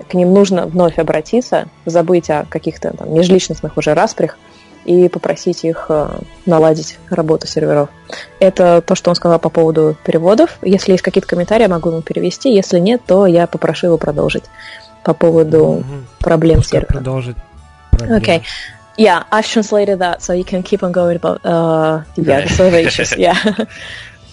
[0.08, 4.38] к ним нужно вновь обратиться, забыть о каких-то там межличностных уже распрях
[4.84, 6.08] и попросить их э,
[6.46, 7.90] наладить работу серверов.
[8.38, 10.58] Это то, что он сказал по поводу переводов.
[10.62, 12.52] Если есть какие-то комментарии, я могу ему перевести.
[12.54, 14.44] Если нет, то я попрошу его продолжить
[15.04, 16.06] по поводу Мгм.
[16.20, 16.92] проблем Пускай сервера.
[16.94, 17.36] продолжит.
[17.90, 18.18] проблемы.
[18.20, 18.42] Okay.
[18.96, 22.78] Yeah, I've translated that, so you can keep on going about uh, yeah, the server
[22.78, 23.12] issues.
[23.16, 23.36] Yeah.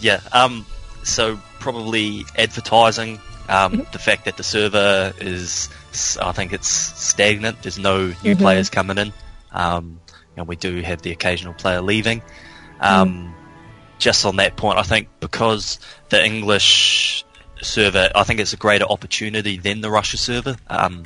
[0.01, 0.19] Yeah.
[0.32, 0.65] Um.
[1.08, 3.20] So probably advertising.
[3.50, 5.70] Um, The fact that the server is,
[6.22, 7.62] I think it's stagnant.
[7.63, 8.39] There's no new Mhm.
[8.39, 9.13] players coming in.
[9.52, 10.00] Um,
[10.36, 12.22] and we do have the occasional player leaving.
[12.82, 13.34] Um,
[14.00, 17.26] Just on that point, I think because the English
[17.63, 20.56] server, I think it's a greater opportunity than the Russia server.
[20.70, 21.06] Um,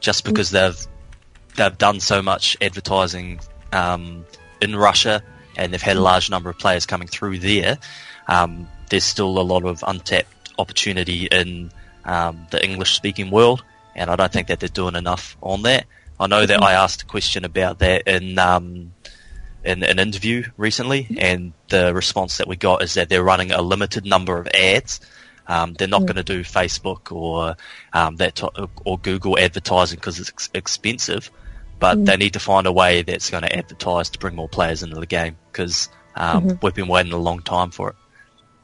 [0.00, 0.86] just because they've
[1.56, 3.40] they've done so much advertising
[3.72, 4.24] um,
[4.62, 5.22] in Russia
[5.58, 7.76] and they've had a large number of players coming through there.
[8.28, 11.70] Um, there's still a lot of untapped opportunity in
[12.04, 15.86] um, the English speaking world, and I don't think that they're doing enough on that.
[16.18, 18.92] I know that I asked a question about that in um,
[19.64, 23.62] in an interview recently, and the response that we got is that they're running a
[23.62, 25.00] limited number of ads.
[25.46, 27.56] Um, they're not going to do Facebook or
[27.92, 31.30] um, that to- or Google advertising because it's ex- expensive,
[31.78, 34.82] but they need to find a way that's going to advertise to bring more players
[34.82, 37.96] into the game because um, we've been waiting a long time for it.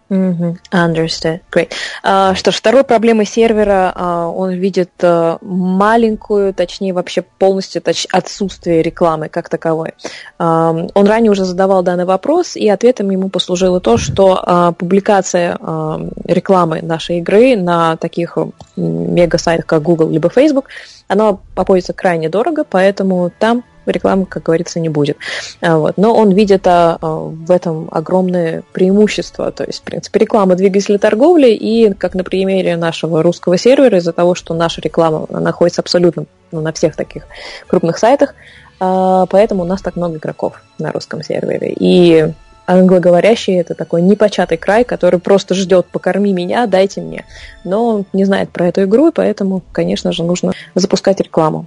[0.08, 0.58] Mm-hmm.
[0.70, 1.40] Understood.
[1.50, 1.72] Great.
[2.04, 8.06] Uh, что ж, второй проблемой сервера uh, он видит uh, маленькую, точнее вообще полностью точ-
[8.12, 9.94] отсутствие рекламы как таковой.
[10.38, 15.56] Uh, он ранее уже задавал данный вопрос, и ответом ему послужило то, что uh, публикация
[15.56, 18.38] uh, рекламы нашей игры на таких
[18.76, 20.66] мега-сайтах, как Google либо Facebook,
[21.08, 25.16] она обходится крайне дорого, поэтому там рекламы, как говорится, не будет.
[25.60, 25.96] А, вот.
[25.96, 29.50] Но он видит а, а, в этом огромное преимущество.
[29.52, 34.12] То есть, в принципе, реклама двигателя торговли, и, как на примере нашего русского сервера, из-за
[34.12, 37.24] того, что наша реклама находится абсолютно ну, на всех таких
[37.66, 38.34] крупных сайтах,
[38.78, 41.72] поэтому у нас так много игроков на русском сервере.
[41.78, 42.26] И
[42.66, 47.24] англоговорящий это такой непочатый край, который просто ждет покорми меня, дайте мне.
[47.64, 51.66] Но он не знает про эту игру, и поэтому, конечно же, нужно запускать рекламу.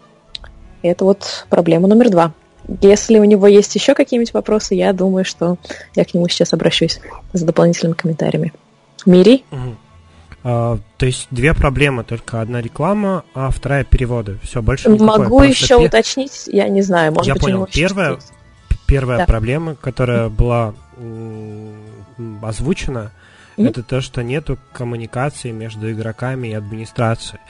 [0.82, 2.34] Это вот проблема номер два.
[2.82, 5.58] Если у него есть еще какие-нибудь вопросы, я думаю, что
[5.96, 7.00] я к нему сейчас обращусь
[7.34, 8.54] с дополнительными комментариями.
[9.06, 9.44] Мири?
[9.52, 9.76] Угу.
[10.44, 14.38] А, то есть две проблемы, только одна реклама, а вторая переводы.
[14.44, 15.20] Все, больше никакой.
[15.20, 15.88] Могу еще пер...
[15.88, 17.68] уточнить, я не знаю, может я быть, понял.
[17.74, 18.20] Первая,
[18.86, 19.26] первая да.
[19.26, 20.74] проблема, которая была
[22.42, 23.12] озвучена,
[23.58, 23.70] mm-hmm.
[23.70, 27.42] это то, что нету коммуникации между игроками и администрацией.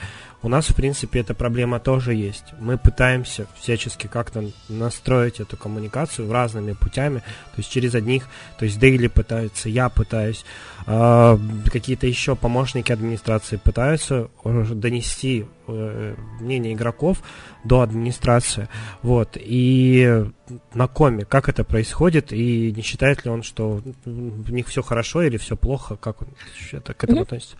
[0.42, 2.54] У нас, в принципе, эта проблема тоже есть.
[2.58, 8.26] Мы пытаемся всячески как-то настроить эту коммуникацию разными путями, то есть через одних,
[8.58, 10.44] то есть Дейли пытается, я пытаюсь,
[10.86, 11.38] э,
[11.70, 17.22] какие-то еще помощники администрации пытаются донести э, мнение игроков
[17.62, 18.68] до администрации.
[19.02, 19.36] Вот.
[19.38, 20.24] И
[20.72, 25.22] на коме, как это происходит, и не считает ли он, что в них все хорошо
[25.22, 26.28] или все плохо, как он
[26.72, 27.24] это, к этому mm-hmm.
[27.24, 27.56] относится?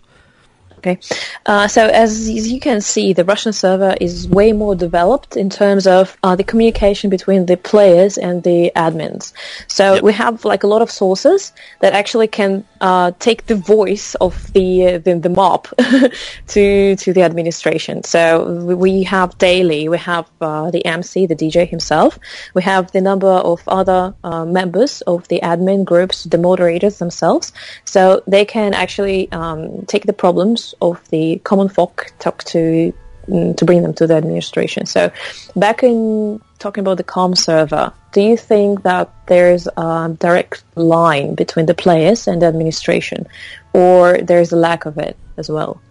[0.81, 0.97] Okay,
[1.45, 5.85] uh, so as you can see, the Russian server is way more developed in terms
[5.85, 9.31] of uh, the communication between the players and the admins.
[9.67, 10.03] So yep.
[10.03, 14.51] we have like a lot of sources that actually can uh, take the voice of
[14.53, 15.67] the the, the mob
[16.47, 18.01] to to the administration.
[18.01, 22.17] So we have daily, we have uh, the MC, the DJ himself.
[22.55, 27.53] We have the number of other uh, members of the admin groups, the moderators themselves.
[27.85, 32.93] So they can actually um, take the problems of the common folk talk to
[33.27, 34.85] mm, to bring them to the administration.
[34.85, 35.11] So,
[35.55, 41.35] back in talking about the COM server, do you think that there's a direct line
[41.35, 43.27] between the players and the administration,
[43.73, 45.81] or there's a lack of it as well?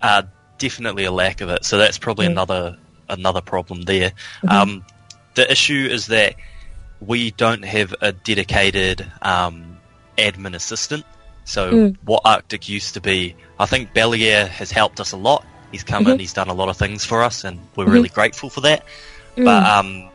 [0.00, 0.22] Uh,
[0.58, 1.64] definitely a lack of it.
[1.64, 2.32] So that's probably mm.
[2.32, 4.10] another another problem there.
[4.42, 4.48] Mm-hmm.
[4.48, 4.84] Um,
[5.34, 6.36] the issue is that
[7.00, 9.78] we don't have a dedicated um,
[10.18, 11.04] admin assistant.
[11.50, 11.96] So mm.
[12.04, 15.44] what Arctic used to be, I think Bellier has helped us a lot.
[15.72, 16.12] He's come mm-hmm.
[16.12, 17.92] in, he's done a lot of things for us, and we're mm-hmm.
[17.92, 18.84] really grateful for that.
[19.36, 19.44] Mm.
[19.46, 20.10] But um,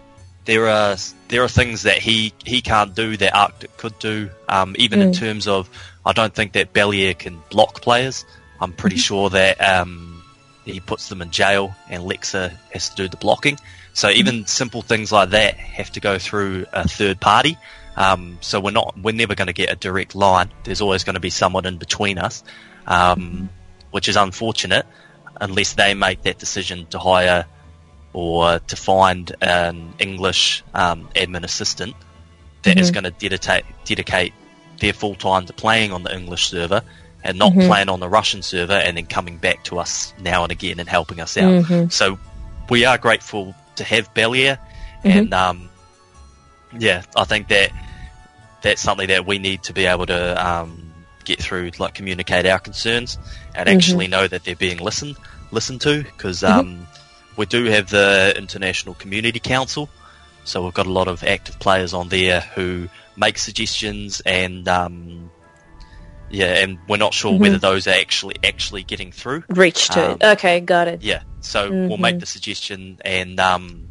[0.45, 0.95] there are
[1.28, 4.30] there are things that he he can't do that Arctic could do.
[4.48, 5.08] Um, even mm.
[5.08, 5.69] in terms of,
[6.06, 8.24] I don't think that Bellier can block players.
[8.62, 9.02] I'm pretty mm-hmm.
[9.02, 10.24] sure that um,
[10.63, 13.60] he puts them in jail, and Lexa has to do the blocking.
[13.91, 17.58] So even simple things like that have to go through a third party.
[17.95, 20.51] Um, so we're not, we're never going to get a direct line.
[20.63, 22.43] There's always going to be someone in between us,
[22.88, 23.49] um,
[23.91, 24.86] which is unfortunate
[25.39, 27.45] unless they make that decision to hire
[28.13, 31.95] or to find an English um, admin assistant
[32.63, 32.79] that mm-hmm.
[32.79, 34.34] is going to dedicate, dedicate
[34.79, 36.81] their full time to playing on the English server
[37.23, 37.67] and not mm-hmm.
[37.67, 40.88] playing on the Russian server and then coming back to us now and again and
[40.88, 41.63] helping us out.
[41.63, 41.89] Mm-hmm.
[41.89, 42.17] So
[42.69, 44.58] we are grateful to have Bellier
[45.03, 45.08] mm-hmm.
[45.10, 45.69] and um,
[46.77, 47.71] yeah, I think that
[48.62, 52.60] that's something that we need to be able to um, get through, like communicate our
[52.60, 53.18] concerns
[53.54, 53.78] and mm-hmm.
[53.78, 55.18] actually know that they're being listened
[55.52, 56.04] listened to.
[56.04, 56.60] Because mm-hmm.
[56.60, 56.88] um,
[57.38, 59.89] we do have the International Community Council,
[60.44, 62.88] so we've got a lot of active players on there who
[63.18, 65.30] make suggestions and um,
[66.30, 67.41] yeah, and we're not sure mm-hmm.
[67.41, 69.44] whether those are actually actually getting through.
[69.50, 70.24] Reach to it.
[70.24, 71.02] Um, okay, got it.
[71.02, 72.20] Yeah, so we'll make mm-hmm.
[72.20, 73.89] the suggestion and um,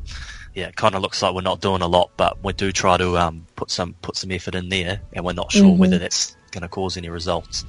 [0.54, 2.96] yeah, it kind of looks like we're not doing a lot, but we do try
[2.96, 5.78] to um, put some put some effort in there, and we're not sure mm-hmm.
[5.78, 7.64] whether that's going to cause any results.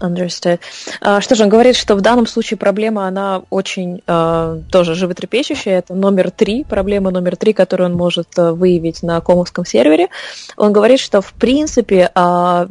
[0.00, 0.60] Understood.
[1.00, 5.78] Uh, что же, он говорит, что в данном случае проблема, она очень uh, тоже животрепещущая.
[5.78, 10.08] Это номер три, проблема номер три, которую он может uh, выявить на комовском сервере.
[10.56, 12.12] Он говорит, что в принципе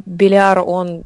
[0.06, 1.04] Беляр, он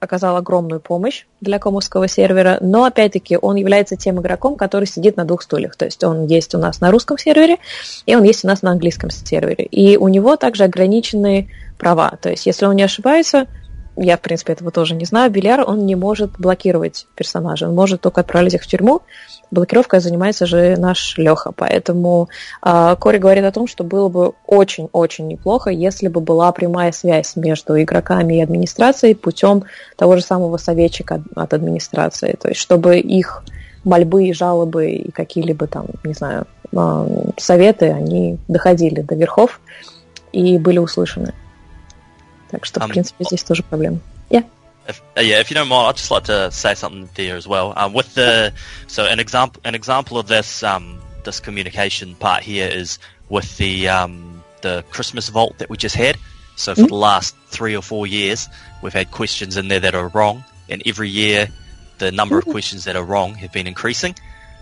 [0.00, 5.24] оказал огромную помощь для комовского сервера, но опять-таки он является тем игроком, который сидит на
[5.24, 5.76] двух стульях.
[5.76, 7.58] То есть он есть у нас на русском сервере,
[8.06, 9.64] и он есть у нас на английском сервере.
[9.64, 12.18] И у него также ограниченные права.
[12.20, 13.46] То есть, если он не ошибается,
[14.00, 18.00] я, в принципе, этого тоже не знаю, Беляр, он не может блокировать персонажа, он может
[18.00, 19.02] только отправить их в тюрьму.
[19.50, 22.28] Блокировкой занимается же наш Леха, поэтому
[22.62, 27.34] э, Кори говорит о том, что было бы очень-очень неплохо, если бы была прямая связь
[27.36, 29.64] между игроками и администрацией путем
[29.96, 33.42] того же самого советчика от администрации, то есть чтобы их
[33.84, 36.46] мольбы и жалобы и какие-либо там, не знаю,
[37.38, 39.60] советы, они доходили до верхов
[40.32, 41.32] и были услышаны.
[42.49, 43.99] Так что, в um, принципе, здесь тоже проблема.
[44.29, 44.45] Yeah.
[44.87, 47.47] If, uh, yeah, if you don't mind, I'd just like to say something there as
[47.47, 47.73] well.
[47.75, 48.53] Um, with the
[48.87, 52.99] so an example an example of this um, this communication part here is
[53.29, 56.17] with the um, the Christmas vault that we just had.
[56.55, 56.87] So for mm-hmm.
[56.89, 58.47] the last three or four years,
[58.81, 61.47] we've had questions in there that are wrong, and every year
[61.97, 62.49] the number mm-hmm.
[62.49, 64.15] of questions that are wrong have been increasing.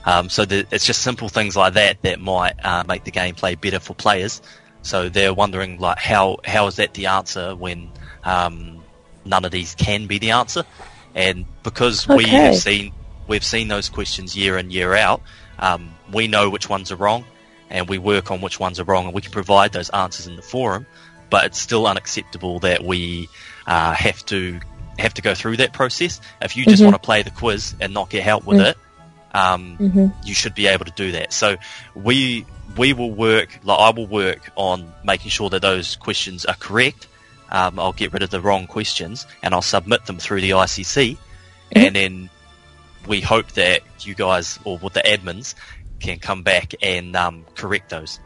[0.06, 3.60] Um, so the, it's just simple things like that that might uh, make the gameplay
[3.60, 4.42] better for players.
[4.87, 7.91] So they're wondering like how how is that the answer when
[8.25, 8.83] um,
[9.25, 10.65] none of these can be the answer?
[11.15, 12.17] And because okay.
[12.17, 12.93] we have seen
[13.27, 15.23] we've seen those questions year in year out,
[15.59, 17.25] um, we know which ones are wrong,
[17.69, 20.37] and we work on which ones are wrong, and we can provide those answers in
[20.37, 20.87] the forum.
[21.31, 23.29] But it's still unacceptable that we
[23.67, 24.61] uh, have to
[24.99, 26.21] have to go through that process.
[26.41, 26.93] If you just mm-hmm.
[26.93, 28.67] want to play the quiz and not get help with mm-hmm.
[28.69, 28.77] it,
[29.35, 30.07] um, mm-hmm.
[30.25, 31.33] you should be able to do that.
[31.33, 31.57] So
[31.95, 32.47] we
[32.77, 37.09] we will work, like I will work on making sure that those questions are correct.
[37.51, 41.13] Um, I'll get rid of the wrong questions and I'll submit them through the ICC,
[41.13, 41.79] mm-hmm.
[41.79, 42.31] and then
[43.07, 45.55] we hope that you guys or with the admins
[46.01, 48.19] can come back and um, correct those.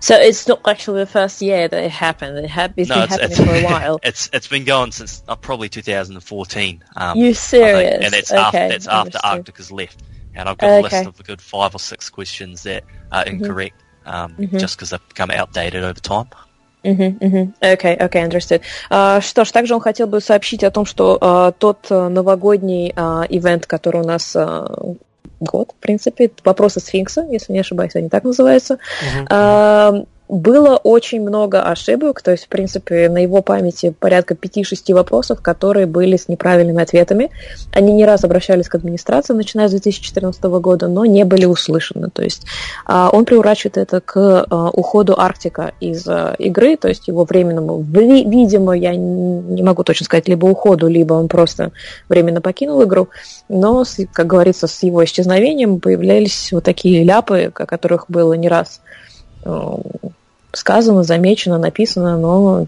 [0.00, 2.38] So it's not actually the first year that it happened.
[2.38, 4.00] It ha- it's no, been it's, happening it's, for a while.
[4.02, 6.84] It's it's been going since uh, probably 2014.
[6.96, 8.04] Um, you serious?
[8.04, 10.02] And it's okay, after that's after Arctica's left,
[10.34, 13.42] and I've got a list of a good five or six questions that are mm-hmm.
[14.06, 14.58] Um, mm-hmm.
[14.58, 16.28] just because they've become outdated over time.
[16.84, 18.60] Окей, okay, окей, okay, understood.
[18.90, 22.92] Uh, что ж, также он хотел бы сообщить о том, что uh, тот uh, новогодний
[22.94, 24.96] uh, ивент, который у нас uh,
[25.40, 29.28] год, в принципе, вопросы сфинкса, если не ошибаюсь, они так называются, uh-huh.
[29.28, 35.40] uh, было очень много ошибок, то есть, в принципе, на его памяти порядка 5-6 вопросов,
[35.40, 37.30] которые были с неправильными ответами.
[37.72, 42.10] Они не раз обращались к администрации, начиная с 2014 года, но не были услышаны.
[42.10, 42.44] То есть
[42.84, 47.80] а, он приурачивает это к а, уходу Арктика из а, игры, то есть его временному,
[47.82, 51.70] видимо, я не могу точно сказать, либо уходу, либо он просто
[52.08, 53.08] временно покинул игру,
[53.48, 58.80] но, как говорится, с его исчезновением появлялись вот такие ляпы, о которых было не раз
[60.52, 62.66] сказано, замечено, написано, но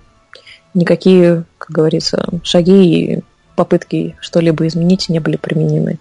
[0.75, 3.25] никакие, как говорится, шаги и
[3.57, 5.99] попытки что-либо изменить не были применены.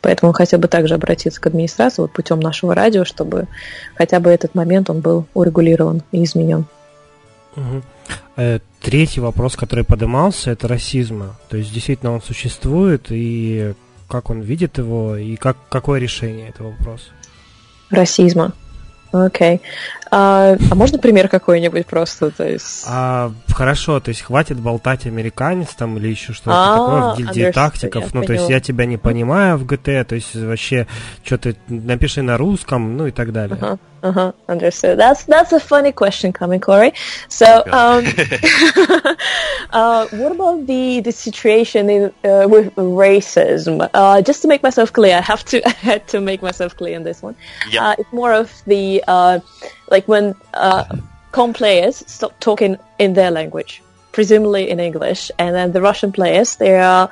[0.00, 3.48] Поэтому хотел бы также обратиться к администрации вот путем нашего радио, чтобы
[3.96, 6.66] хотя бы этот момент он был урегулирован и изменен.
[7.56, 7.82] Угу.
[8.80, 11.36] Третий вопрос, который поднимался, это расизма.
[11.48, 13.74] То есть действительно он существует, и
[14.08, 17.10] как он видит его, и как, какое решение этого вопроса?
[17.90, 18.52] Расизма.
[19.12, 19.56] Окей.
[19.56, 19.60] Okay.
[20.10, 22.30] А, а можно пример какой-нибудь просто?
[22.30, 22.84] То есть...
[22.88, 27.52] а, хорошо, то есть хватит болтать американец там или еще что-то а, такое в гильдии
[27.52, 28.12] тактиков.
[28.12, 30.86] Ну, то есть я тебя не понимаю в GT, то есть вообще
[31.24, 33.56] что-то напиши на русском, ну и так далее.
[33.56, 33.78] Uh-huh.
[34.02, 34.98] Uh-huh, understood.
[34.98, 36.94] That's that's a funny question coming, Corey.
[37.28, 38.06] So, um,
[39.70, 43.88] uh, what about the the situation in, uh, with racism?
[43.92, 46.96] Uh, just to make myself clear, I have to I had to make myself clear
[46.96, 47.36] in this one.
[47.70, 47.82] Yep.
[47.82, 49.40] Uh, it's more of the uh,
[49.90, 50.84] like when uh,
[51.32, 56.56] com players stop talking in their language, presumably in English, and then the Russian players
[56.56, 57.10] they are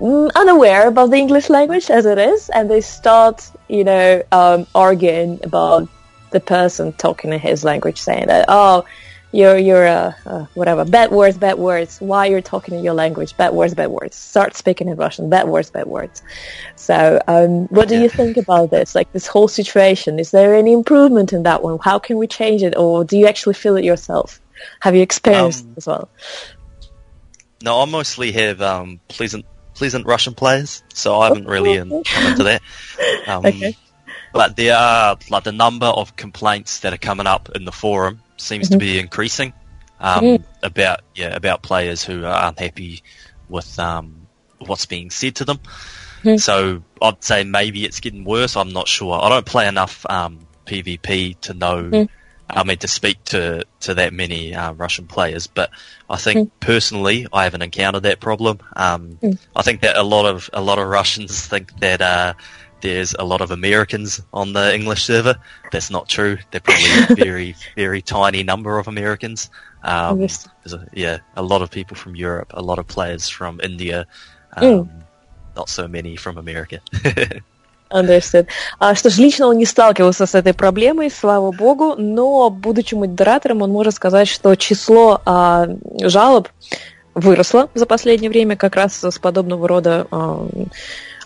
[0.00, 4.66] mm, unaware about the English language as it is, and they start you know um,
[4.74, 5.88] arguing about
[6.30, 8.84] the person talking in his language, saying that oh
[9.36, 10.84] you're you're uh, uh, whatever.
[10.84, 12.00] Bad words bad words.
[12.00, 14.16] Why you're talking in your language bad words bad words.
[14.16, 16.22] Start speaking in russian bad words bad words.
[16.76, 18.02] So um, what do yeah.
[18.02, 18.94] you think about this?
[18.94, 21.78] Like this whole situation is there any improvement in that one?
[21.82, 22.76] How can we change it?
[22.76, 24.40] Or do you actually feel it yourself?
[24.80, 26.08] Have you experienced um, as well?
[27.62, 29.44] no i mostly have um, pleasant
[29.74, 32.62] pleasant russian players so i haven't really um, come into that.
[33.26, 33.76] Um, okay.
[34.32, 38.22] but there are like the number of complaints that are coming up in the forum
[38.36, 38.74] seems mm-hmm.
[38.74, 39.52] to be increasing
[40.00, 40.44] um, mm.
[40.62, 43.02] about yeah about players who are unhappy
[43.48, 44.26] with um,
[44.58, 45.60] what's being said to them.
[46.22, 46.40] Mm.
[46.40, 48.56] So I'd say maybe it's getting worse.
[48.56, 49.20] I'm not sure.
[49.20, 51.84] I don't play enough um, PvP to know.
[51.84, 52.08] Mm.
[52.48, 55.70] I mean, to speak to to that many uh, Russian players, but
[56.08, 58.60] I think personally, I haven't encountered that problem.
[58.76, 59.18] Um,
[59.54, 62.34] I think that a lot of a lot of Russians think that uh,
[62.81, 65.35] there's a lot of Americans on the English server.
[65.71, 66.37] That's not true.
[66.51, 69.49] They're probably a very, very tiny number of Americans.
[69.83, 70.47] Um, Yes.
[70.63, 74.05] there's a, yeah, a lot of people from Europe, a lot of players from India,
[74.57, 74.89] um, Mm.
[75.55, 76.79] not so many from America.
[77.89, 78.47] Understood.
[78.79, 83.61] А, что ж, лично он не сталкивался с этой проблемой, слава богу, но, будучи модератором,
[83.63, 85.67] он может сказать, что число а,
[86.01, 86.47] жалоб
[87.15, 90.47] выросло за последнее время как раз с подобного рода а,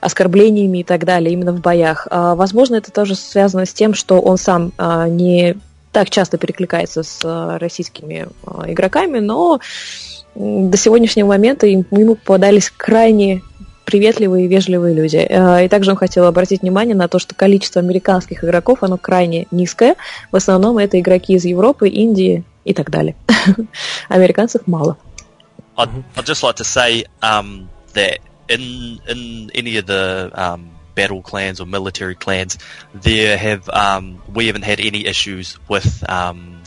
[0.01, 2.07] оскорблениями и так далее, именно в боях.
[2.11, 5.57] А, возможно, это тоже связано с тем, что он сам а, не
[5.93, 8.29] так часто перекликается с а, российскими
[8.67, 9.61] игроками, но
[10.35, 13.43] до сегодняшнего момента ему попадались крайне
[13.85, 15.17] приветливые и вежливые люди.
[15.65, 19.97] И также он хотел обратить внимание на то, что количество американских игроков, оно крайне низкое.
[20.31, 23.17] В основном это игроки из Европы, Индии и так далее.
[24.09, 24.97] Американцев мало.
[25.77, 28.21] I'd, I'd just like to say um, that
[28.51, 32.59] in in any of the um, battle clans or military clans,
[32.93, 36.63] there have um, we haven't had any issues with um,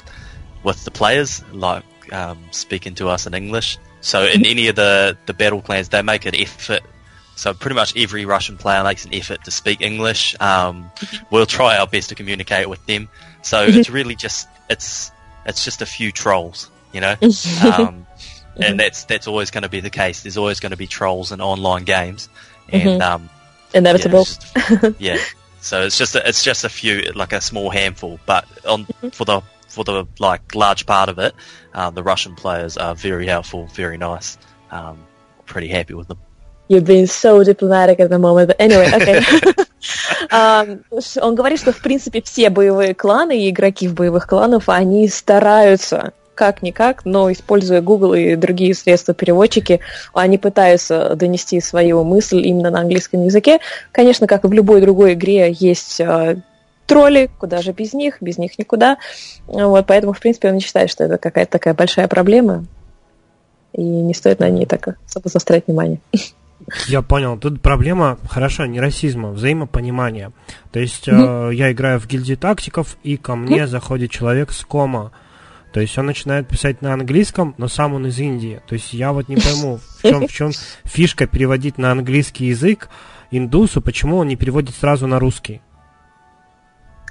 [0.63, 3.77] with the players like um, speaking to us in English.
[4.01, 6.81] So in any of the the battle clans, they make an effort.
[7.36, 10.36] So pretty much every Russian player makes an effort to speak English.
[10.39, 10.91] Um,
[11.31, 13.09] we'll try our best to communicate with them.
[13.41, 15.11] So it's really just it's
[15.45, 17.15] it's just a few trolls, you know.
[18.57, 20.22] Um, and that's that's always going to be the case.
[20.22, 22.28] There's always going to be trolls in online games,
[22.70, 23.30] and um,
[23.72, 24.22] yeah, Inevitable.
[24.22, 25.18] it's just- yeah.
[25.61, 28.18] So it's just a, it's just a few, like a small handful.
[28.26, 31.34] But on for the for the like large part of it,
[31.74, 34.38] uh, the Russian players are very helpful, very nice.
[34.70, 34.99] Um,
[35.46, 36.18] pretty happy with them.
[36.68, 38.49] You're being so diplomatic at the moment.
[38.49, 39.20] But anyway, okay.
[40.30, 40.84] Um,
[41.22, 46.12] Он говорит, что в принципе все боевые кланы и игроки в боевых кланов, они стараются
[46.36, 49.79] как-никак, но используя Google и другие средства-переводчики,
[50.13, 53.59] они пытаются донести свою мысль именно на английском языке.
[53.91, 56.38] Конечно, как и в любой другой игре, есть э,
[56.86, 58.97] тролли, куда же без них, без них никуда.
[59.47, 62.65] Вот, поэтому, в принципе, он не считает, что это какая-то такая большая проблема,
[63.73, 65.99] и не стоит на ней так особо заострять внимание.
[66.88, 67.38] Я понял.
[67.38, 70.31] Тут проблема, хорошо, не расизма, взаимопонимания.
[70.71, 75.11] То есть э, я играю в гильдии тактиков, и ко мне заходит человек с кома.
[75.74, 78.61] То есть он начинает писать на английском, но сам он из Индии.
[78.67, 80.51] То есть я вот не пойму, в чем, в чем
[80.86, 82.89] фишка переводить на английский язык
[83.32, 85.61] индусу, почему он не переводит сразу на русский.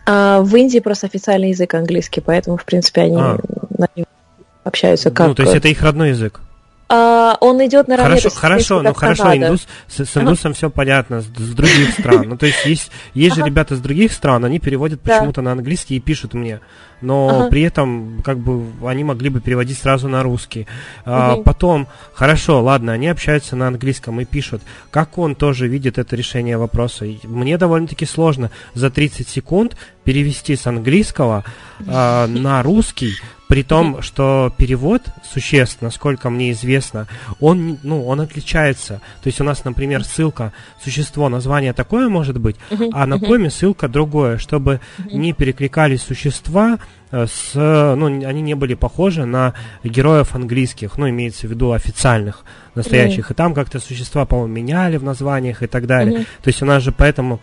[0.06, 3.38] А в Индии просто официальный язык английский, поэтому, в принципе, они А.
[3.76, 4.06] на нем
[4.62, 5.26] общаются как...
[5.26, 6.40] ну, то есть это их родной язык.
[6.94, 11.24] А, он идет наравне Хорошо, хорошо, ну хорошо, индус, с, с индусом все понятно, с,
[11.24, 12.28] с других стран.
[12.28, 15.96] Ну, то есть есть, есть же ребята с других стран, они переводят почему-то на английский
[15.96, 16.60] и пишут мне.
[17.00, 20.66] Но при этом, как бы, они могли бы переводить сразу на русский.
[21.06, 24.60] А, потом, хорошо, ладно, они общаются на английском и пишут.
[24.90, 27.06] Как он тоже видит это решение вопроса?
[27.24, 31.42] Мне довольно-таки сложно за 30 секунд перевести с английского
[31.88, 33.14] а, на русский,
[33.52, 37.06] при том, что перевод существ, насколько мне известно,
[37.38, 39.02] он, ну, он отличается.
[39.22, 42.56] То есть у нас, например, ссылка существо, название такое может быть,
[42.94, 46.78] а на коме ссылка другое, чтобы не перекликались существа
[47.10, 49.52] э, с, ну, они не были похожи на
[49.84, 53.30] героев английских, ну, имеется в виду официальных, настоящих.
[53.30, 56.20] И там как-то существа, по-моему, меняли в названиях и так далее.
[56.20, 56.24] Мгм.
[56.42, 57.38] То есть у нас же поэтому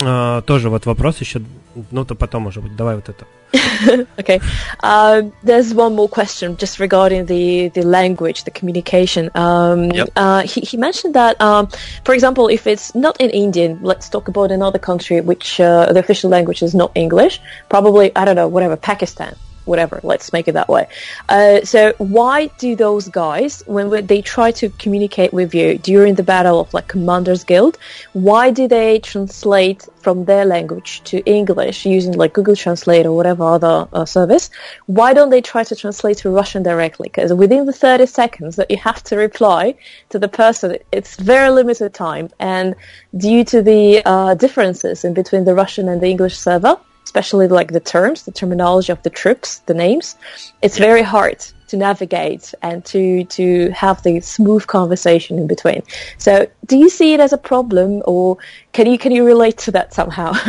[0.00, 1.42] э, тоже вот вопрос еще,
[1.90, 3.26] ну, то потом, может быть, давай вот это.
[4.16, 4.40] Okay.
[4.82, 9.30] Uh, there's one more question just regarding the, the language, the communication.
[9.34, 10.08] Um, Yep.
[10.16, 11.68] uh, he, he mentioned that, um,
[12.04, 15.98] for example, if it's not in Indian, let's talk about another country which uh, the
[15.98, 19.34] official language is not English, probably, I don't know, whatever, Pakistan.
[19.67, 20.87] Whatever, let's make it that way.
[21.29, 26.23] Uh, so, why do those guys, when they try to communicate with you during the
[26.23, 27.77] battle of like Commander's Guild,
[28.13, 33.43] why do they translate from their language to English using like Google Translate or whatever
[33.43, 34.49] other uh, service?
[34.85, 37.09] Why don't they try to translate to Russian directly?
[37.09, 39.75] Because within the 30 seconds that you have to reply
[40.09, 42.29] to the person, it's very limited time.
[42.39, 42.75] And
[43.17, 47.71] due to the uh, differences in between the Russian and the English server, especially like
[47.71, 50.17] the terms, the terminology of the troops, the names,
[50.61, 51.39] it's very hard
[51.69, 55.81] to navigate and to to have the smooth conversation in between.
[56.17, 58.37] So, do you see it as a problem, or
[58.73, 60.33] can you can you relate to that somehow?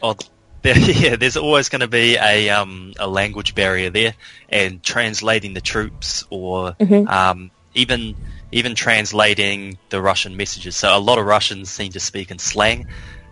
[0.00, 0.14] Oh,
[0.62, 4.14] there, yeah, there's always going to be a um, a language barrier there,
[4.48, 6.76] and translating the troops or
[7.08, 8.14] um, even
[8.52, 10.76] even translating the Russian messages.
[10.76, 12.86] So a lot of Russians seem to speak in slang.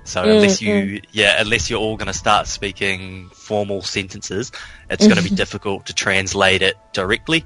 [0.06, 4.52] So unless you, yeah, unless you're all going to start speaking formal sentences,
[4.88, 7.44] it's going to be difficult to translate it directly.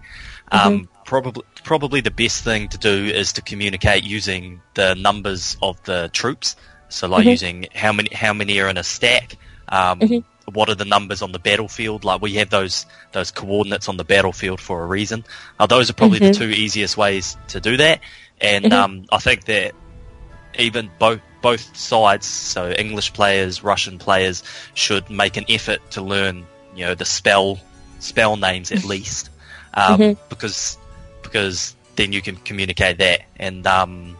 [0.53, 5.83] Um, Probably, probably the best thing to do is to communicate using the numbers of
[5.83, 6.55] the troops.
[6.89, 9.37] So like using how many how many are in a stack.
[9.69, 10.01] Um,
[10.53, 12.05] What are the numbers on the battlefield?
[12.05, 15.25] Like we have those those coordinates on the battlefield for a reason.
[15.59, 18.01] Uh, those are probably the two easiest ways to do that.
[18.41, 19.73] And um, I think that
[20.59, 24.43] even both both sides, so English players, Russian players,
[24.75, 26.45] should make an effort to learn,
[26.77, 27.59] you know, the spell
[27.99, 29.31] spell names at least,
[29.75, 30.79] um, because
[31.23, 33.23] because then you can communicate that.
[33.39, 34.17] And um,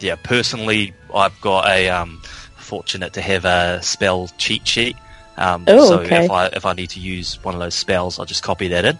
[0.00, 2.20] yeah, personally, I've got a um,
[2.56, 4.96] fortunate to have a spell cheat sheet.
[5.38, 6.24] Um, Oh, so okay.
[6.26, 8.84] if I if I need to use one of those spells, I'll just copy that
[8.84, 8.98] in.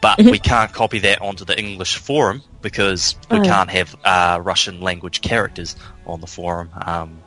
[0.00, 3.42] But we can't copy that onto the English forum because we Oh.
[3.42, 5.76] can't have uh, Russian language characters
[6.06, 6.70] on the forum.
[6.86, 7.18] Um,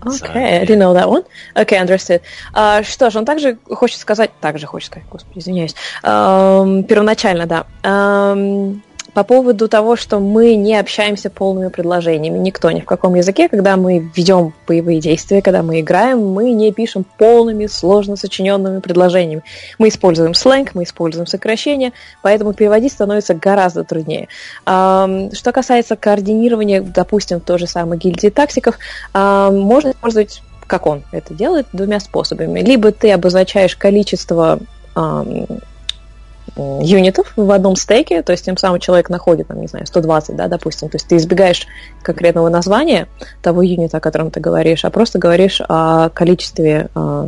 [0.00, 1.24] Окей, So, I didn't know that one.
[1.54, 2.22] Окей, understood.
[2.52, 7.66] А, что ж, он также хочет сказать, также хочет сказать, господи, извиняюсь, Ам, первоначально, да,
[7.82, 8.82] Ам,
[9.18, 13.76] по поводу того, что мы не общаемся полными предложениями, никто, ни в каком языке, когда
[13.76, 19.42] мы ведем боевые действия, когда мы играем, мы не пишем полными, сложно сочиненными предложениями.
[19.76, 21.92] Мы используем сленг, мы используем сокращения,
[22.22, 24.28] поэтому переводить становится гораздо труднее.
[24.62, 28.78] Что касается координирования, допустим, той же самой гильдии тактиков,
[29.14, 32.60] а, можно использовать, как он это делает, двумя способами.
[32.60, 34.60] Либо ты обозначаешь количество
[36.58, 40.48] юнитов в одном стейке, то есть тем самым человек находит, там, не знаю, 120, да,
[40.48, 41.66] допустим, то есть ты избегаешь
[42.02, 43.08] конкретного названия
[43.42, 47.26] того юнита, о котором ты говоришь, а просто говоришь о количестве а,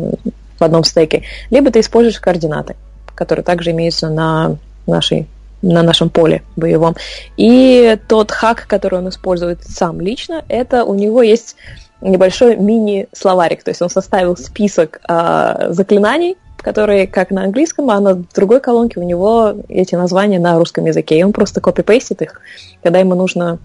[0.59, 1.22] в одном стейке.
[1.51, 2.76] Либо ты используешь координаты,
[3.14, 4.57] которые также имеются на
[4.87, 5.26] нашей
[5.62, 6.97] на нашем поле боевом.
[7.37, 11.57] И тот хак, который он использует сам лично, это у него есть
[12.01, 13.62] небольшой мини-словарик.
[13.62, 19.01] То есть он составил список а, заклинаний, которые как на английском, а на другой колонке
[19.01, 21.19] у него эти названия на русском языке.
[21.19, 22.41] И он просто копипейстит их,
[22.83, 23.59] когда ему нужно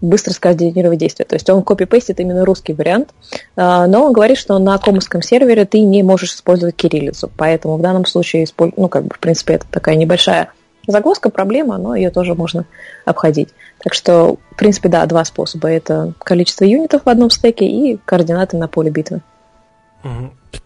[0.00, 1.24] быстро скоординировать действия.
[1.24, 3.10] То есть он копипейстит именно русский вариант,
[3.56, 7.80] а, но он говорит, что на комовском сервере ты не можешь использовать кириллицу, поэтому в
[7.80, 10.50] данном случае, ну, как бы, в принципе, это такая небольшая
[10.86, 12.66] загвоздка, проблема, но ее тоже можно
[13.04, 13.48] обходить.
[13.82, 15.68] Так что, в принципе, да, два способа.
[15.68, 19.22] Это количество юнитов в одном стеке и координаты на поле битвы.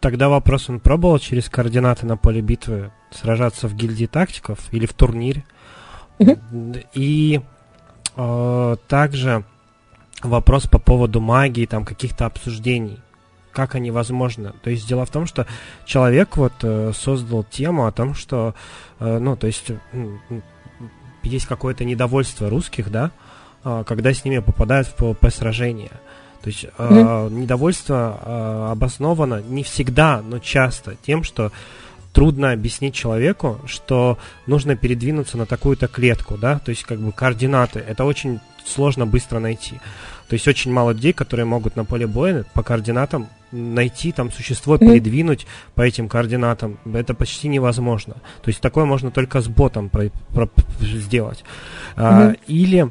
[0.00, 4.92] Тогда вопрос, он пробовал через координаты на поле битвы сражаться в гильдии тактиков или в
[4.92, 5.44] турнире?
[6.94, 7.40] И
[8.16, 9.44] э, также
[10.22, 12.98] вопрос по поводу магии, там каких-то обсуждений.
[13.52, 14.52] Как они возможны?
[14.62, 15.46] То есть дело в том, что
[15.84, 18.54] человек вот э, создал тему о том, что,
[19.00, 20.20] э, ну, то есть м,
[21.22, 23.10] есть какое-то недовольство русских, да,
[23.64, 25.92] э, когда с ними попадают в PvP сражения.
[26.42, 31.50] То есть э, недовольство э, обосновано не всегда, но часто тем, что
[32.12, 37.80] трудно объяснить человеку, что нужно передвинуться на такую-то клетку, да, то есть как бы координаты.
[37.80, 39.80] Это очень сложно быстро найти.
[40.28, 44.74] То есть очень мало людей, которые могут на поле боя по координатам найти там существо,
[44.74, 44.88] Мгм.
[44.90, 46.78] передвинуть по этим координатам.
[46.92, 48.14] Это почти невозможно.
[48.42, 51.44] То есть такое можно только с ботом про- про- сделать.
[51.96, 52.36] А, Мгм.
[52.46, 52.90] или а,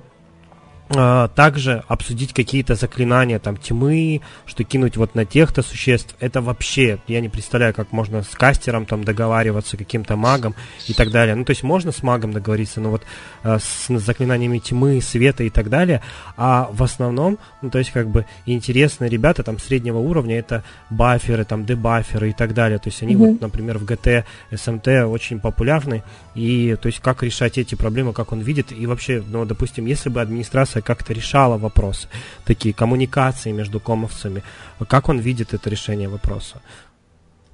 [0.90, 7.20] также обсудить какие-то заклинания там тьмы, что кинуть вот на тех-то существ, это вообще, я
[7.20, 10.56] не представляю, как можно с кастером там договариваться, каким-то магом
[10.88, 11.36] и так далее.
[11.36, 13.04] Ну, то есть можно с магом договориться, но вот
[13.44, 16.02] а, с заклинаниями тьмы, света и так далее,
[16.38, 21.44] а в основном, ну, то есть как бы интересные ребята там среднего уровня, это баферы,
[21.44, 23.26] там дебаферы и так далее, то есть они Мгм.
[23.26, 26.04] вот, например, в GT, SMT очень популярны,
[26.36, 30.10] и то есть как решать эти проблемы, как он видит, и вообще, ну, допустим, если
[30.10, 32.08] бы администрация как-то решала вопросы,
[32.46, 34.44] такие коммуникации между комовцами,
[34.88, 36.58] как он видит это решение вопроса?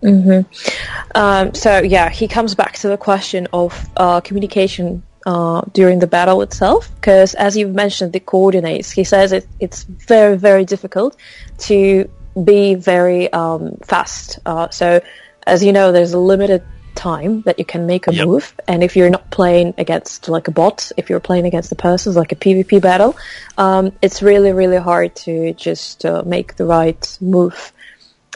[0.02, 0.46] Mhm.
[1.16, 6.08] Um, so yeah, he comes back to the question of uh, communication uh, during the
[6.08, 8.92] battle itself, because as you've mentioned, the coordinates.
[8.92, 11.16] He says it, it's very very difficult
[11.70, 12.10] to
[12.44, 14.40] be very um, fast.
[14.46, 15.02] Uh, so
[15.46, 16.64] as you know, there's a limited
[16.96, 18.28] time that you can make a Yep.
[18.28, 21.76] move, and if you're not playing against like a bot, if you're playing against the
[21.76, 23.16] persons like a PvP battle,
[23.58, 27.72] um, it's really really hard to just uh, make the right move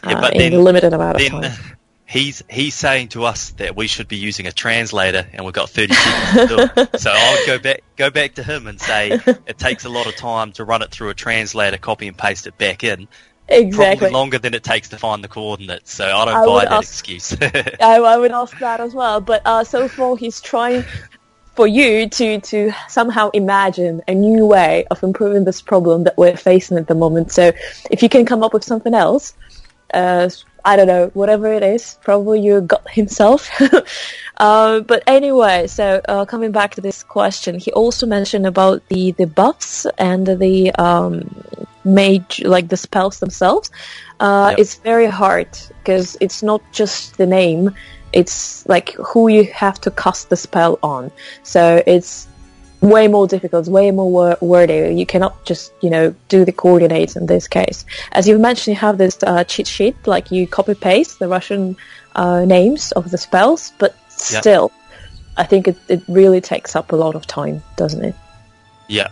[0.03, 1.51] Yeah, uh, but in then- the limited amount of time.
[2.05, 5.70] he's he's saying to us that we should be using a translator, and we've got
[5.70, 6.89] 30 seconds to do it.
[6.99, 10.16] So I'll go back go back to him and say it takes a lot of
[10.16, 13.08] time to run it through a translator, copy and paste it back in.
[13.50, 13.98] Exactly.
[13.98, 15.93] Probably longer than it takes to find the coordinates.
[15.93, 17.36] So I don't I buy that ask- excuse.
[17.82, 19.22] I, I would ask that as well.
[19.22, 20.84] But uh, so far, he's trying
[21.56, 26.38] for you to to somehow imagine a new way of improving this problem that we're
[26.38, 27.32] facing at the moment.
[27.32, 27.52] So
[27.89, 29.34] if you can come up with something else,
[29.93, 30.30] uh,
[30.66, 33.50] I don't know, whatever it is, probably your God himself.
[34.38, 39.12] uh, but anyway, so uh, coming back to this question, he also mentioned about the
[39.14, 41.28] the buffs and the um,
[41.88, 43.72] made like the spells themselves,
[44.20, 44.60] uh, Yep.
[44.60, 45.48] it's very hard
[45.80, 47.72] because it's not just the name;
[48.14, 51.12] it's like who you have to cast the spell on.
[51.44, 52.28] So it's
[52.82, 54.94] way more difficult, it's way more wor- wordy.
[54.96, 57.86] You cannot just you know do the coordinates in this case.
[58.12, 61.76] As you mentioned, you have this uh, cheat sheet, like you copy paste the Russian
[62.16, 63.96] uh, names of the spells, but
[64.32, 64.42] Yep.
[64.44, 64.72] still,
[65.38, 68.16] I think it, it really takes up a lot of time, doesn't it?
[68.88, 69.10] Yeah.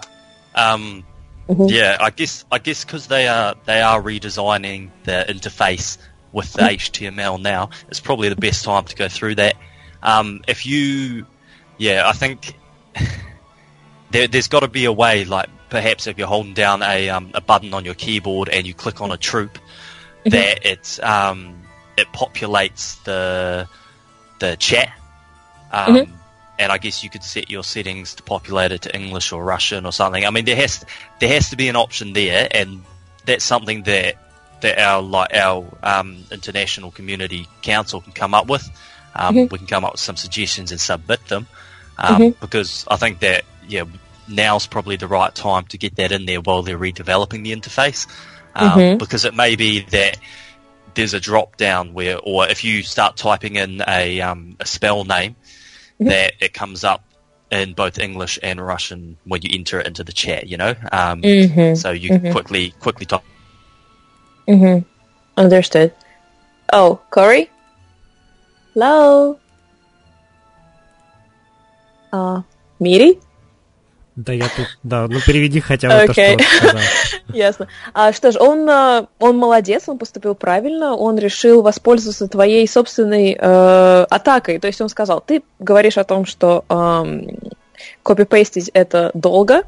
[0.56, 1.04] Um,
[1.50, 1.70] Mhm.
[1.70, 5.98] Yeah, I guess I guess because they are they are redesigning the interface
[6.32, 9.56] with the HTML now, it's probably the best time to go through that.
[10.04, 11.26] Um, if you,
[11.78, 12.58] yeah, I think
[14.12, 17.32] there, there's got to be a way, like perhaps if you're holding down a um,
[17.34, 19.58] a button on your keyboard and you click on a troop,
[20.26, 21.62] that it um,
[21.98, 23.68] it populates the
[24.40, 24.92] the chat.
[25.72, 26.10] Um, Mhm.
[26.58, 29.86] And I guess you could set your settings to populate it to English or Russian
[29.86, 30.26] or something.
[30.26, 30.86] I mean, there has
[31.20, 32.84] there has to be an option there, and
[33.26, 34.16] that's something that
[34.62, 38.70] that our like our um, international community council can come up with.
[39.16, 39.52] Um, Mhm.
[39.52, 41.48] We can come up with some suggestions and submit them
[41.98, 42.40] um, Mhm.
[42.40, 43.84] because I think that yeah
[44.28, 48.08] now's probably the right time to get that in there while they're redeveloping the interface
[48.56, 48.98] um, Mhm.
[48.98, 50.18] because it may be that
[50.96, 55.04] there's a drop down where or if you start typing in a um, a spell
[55.04, 55.36] name.
[56.01, 57.03] that it comes up
[57.51, 61.21] in both English and Russian when you enter it into the chat you know um,
[61.23, 61.75] Mm-hmm.
[61.75, 62.23] so you Mhm.
[62.23, 63.23] can quickly quickly type
[64.49, 64.83] Mm-hmm.
[65.37, 65.93] Understood.
[66.73, 67.49] Oh, Corey?
[68.75, 69.39] Hello?
[72.13, 72.43] А,
[72.81, 73.21] Мири?
[74.17, 76.37] Да, я тут, да, ну переведи хотя бы то, что Окей.
[76.37, 76.83] вот сказал.
[77.34, 77.68] Ясно.
[77.94, 83.38] А что ж, он, а, он молодец, он поступил правильно, он решил воспользоваться твоей собственной
[83.40, 84.60] э, атакой.
[84.60, 87.38] То есть он сказал, ты говоришь о том, что эм,
[88.04, 89.64] копипейстить это долго,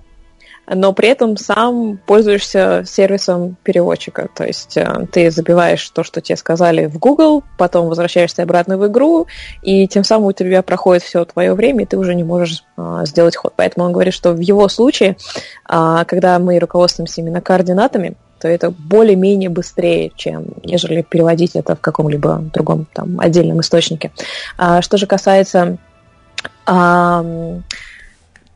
[0.68, 4.30] но при этом сам пользуешься сервисом переводчика.
[4.36, 8.86] То есть э, ты забиваешь то, что тебе сказали в Google, потом возвращаешься обратно в
[8.88, 9.28] игру,
[9.62, 13.04] и тем самым у тебя проходит все твое время, и ты уже не можешь э,
[13.06, 13.54] сделать ход.
[13.56, 15.18] Поэтому он говорит, что в его случае,
[15.66, 21.80] а, когда мы руководствуемся именно координатами, то это более-менее быстрее, чем нежели переводить это в
[21.80, 24.12] каком-либо другом там отдельном источнике.
[24.58, 25.78] А, что же касается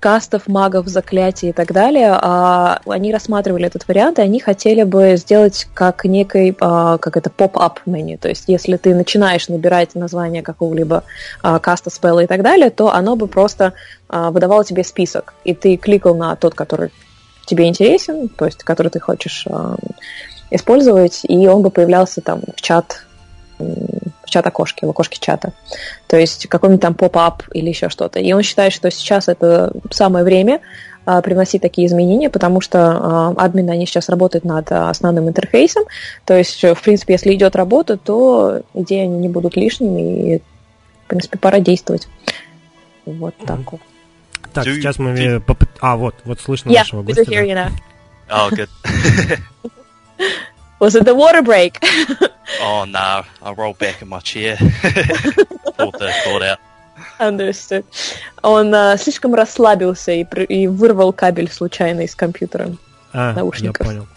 [0.02, 5.16] кастов, магов, заклятий и так далее, а, они рассматривали этот вариант, и они хотели бы
[5.16, 8.18] сделать как некий, а, как это, поп-ап меню.
[8.18, 11.04] То есть, если ты начинаешь набирать название какого-либо
[11.44, 13.74] а, каста, спелла и так далее, то оно бы просто
[14.10, 16.92] а, выдавало тебе список, и ты кликал на тот, который
[17.46, 19.46] тебе интересен, то есть, который ты хочешь
[20.50, 23.06] использовать, и он бы появлялся там в чат,
[24.24, 25.54] в чат окошке, в окошке чата.
[26.08, 28.20] То есть какой-нибудь там поп-ап или еще что-то.
[28.20, 30.62] И он считает, что сейчас это самое время
[31.06, 35.84] а, привносить такие изменения, потому что а, админы, они сейчас работают над основным интерфейсом.
[36.26, 40.40] То есть, в принципе, если идет работа, то идеи они не будут лишними, и,
[41.06, 42.08] в принципе, пора действовать.
[43.06, 43.82] Вот так вот.
[44.54, 45.14] Так, Do- сейчас мы...
[45.40, 47.32] попыт- А, вот, вот слышно Yeah, нашего we do гостя.
[47.32, 47.72] hear you now.
[48.30, 48.70] oh good
[50.82, 51.78] Was it the water break?
[52.62, 54.58] oh no I rolled back in my chair
[55.78, 56.60] pulled the cord out
[57.20, 57.86] Understood.
[58.42, 62.76] Он а, слишком расслабился и, пр- и вырвал кабель случайно из компьютера.
[63.14, 63.86] А, наушников.
[63.86, 64.08] я понял.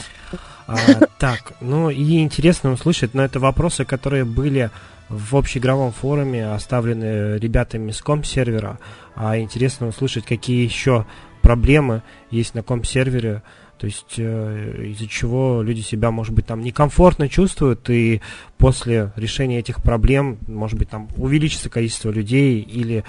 [0.67, 0.77] А,
[1.19, 4.71] так, ну и интересно услышать, но это вопросы, которые были
[5.09, 8.79] в общеигровом форуме, оставлены ребятами с ком-сервера.
[9.15, 11.07] А интересно услышать, какие еще
[11.43, 13.43] проблемы есть на ком-сервере,
[13.85, 18.23] то есть э, из-за чего люди себя, может быть, там некомфортно чувствуют, и
[18.57, 23.05] после решения этих проблем, может быть, там увеличится количество людей или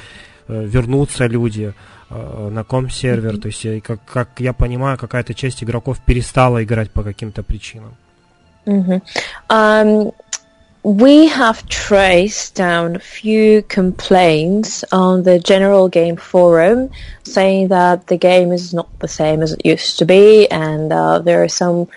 [0.49, 1.73] э, вернутся люди
[2.09, 3.37] э, на ком-сервер.
[3.37, 7.95] То есть, как, как я понимаю, какая-то часть игроков перестала играть по каким-то причинам.
[8.65, 9.01] Mhm.
[9.47, 10.13] Um,
[10.85, 16.91] we have traced down a few complaints on the general game forum
[17.23, 21.17] saying that the game is not the same as it used to be and uh,
[21.17, 21.87] there are some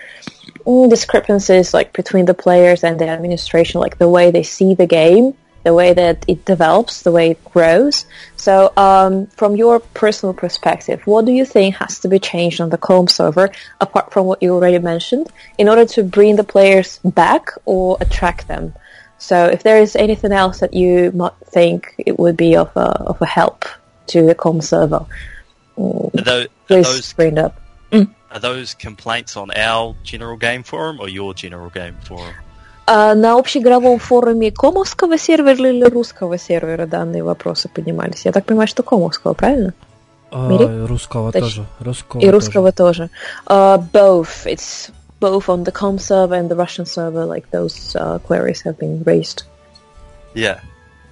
[0.89, 5.35] discrepancies like between the players and the administration like the way they see the game
[5.63, 8.05] the way that it develops the way it grows.
[8.35, 12.69] So um, from your personal perspective what do you think has to be changed on
[12.69, 13.51] the calm server
[13.81, 18.47] apart from what you already mentioned in order to bring the players back or attract
[18.47, 18.73] them?
[19.17, 22.89] So if there is anything else that you might think it would be of a,
[23.01, 23.65] of a help
[24.07, 25.05] to the calm server
[25.77, 27.61] mm, are those, are please those bring it up.
[28.31, 32.35] Are those complaints on our general game forum or your general game forum
[32.88, 38.24] А на общеигровом форуме комовского сервера или русского сервера данные вопросы поднимались?
[38.26, 39.72] Я так понимаю, что комовского, правильно?
[40.30, 40.84] А, Мири?
[40.86, 41.64] русского Точ- тоже.
[41.80, 43.08] Русского И русского тоже.
[43.46, 44.44] Uh, both.
[44.46, 48.76] It's both on the com server and the Russian server, like those uh, queries have
[48.78, 49.44] been raised.
[50.34, 50.58] Yeah,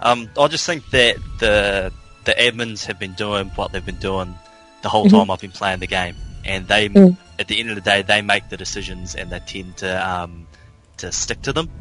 [0.02, 1.90] um, I just think that the
[2.24, 4.34] the admins have been doing what they've been doing
[4.82, 5.10] the whole Mhm.
[5.12, 7.16] time I've been playing the game, and they Mm.
[7.38, 10.45] at the end of the day they make the decisions and they tend to um,
[10.97, 11.69] to stick to them.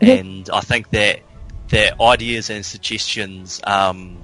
[0.00, 0.20] Mhm.
[0.20, 1.20] And I think that
[1.68, 4.18] their ideas and suggestions, um,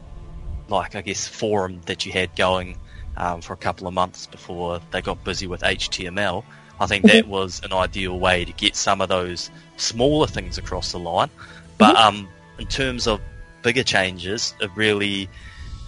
[0.68, 2.76] like I guess forum that you had going
[3.16, 6.45] um, for a couple of months before they got busy with HTML,
[6.78, 10.93] I think that was an ideal way to get some of those smaller things across
[10.93, 11.30] the line.
[11.78, 12.28] But um,
[12.59, 13.20] in terms of
[13.62, 15.30] bigger changes, it really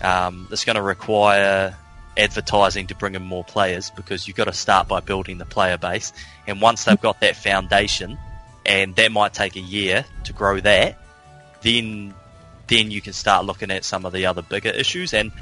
[0.00, 1.76] um, it's going to require
[2.16, 5.76] advertising to bring in more players because you've got to start by building the player
[5.76, 6.12] base.
[6.46, 8.18] And once they've got that foundation,
[8.66, 10.98] and that might take a year to grow that,
[11.62, 12.14] then
[12.66, 15.12] then you can start looking at some of the other bigger issues.
[15.12, 15.32] And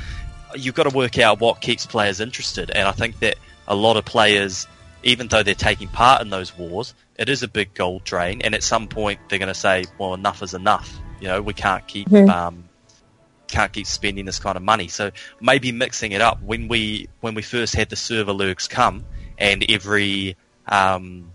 [0.57, 2.71] you've got to work out what keeps players interested.
[2.71, 3.37] And I think that
[3.69, 4.67] a lot of players,
[5.05, 8.43] even though they're taking part in those wars, it is a big gold drain.
[8.43, 10.93] And at some point, they're going to say, "Well, enough is enough.
[11.21, 12.29] You know, we can't keep." Mhm.
[12.29, 12.65] Um,
[13.49, 14.89] can't keep spending this kind of money.
[14.89, 19.05] So maybe mixing it up when we when we first had the server lurks come
[19.37, 21.32] and every um,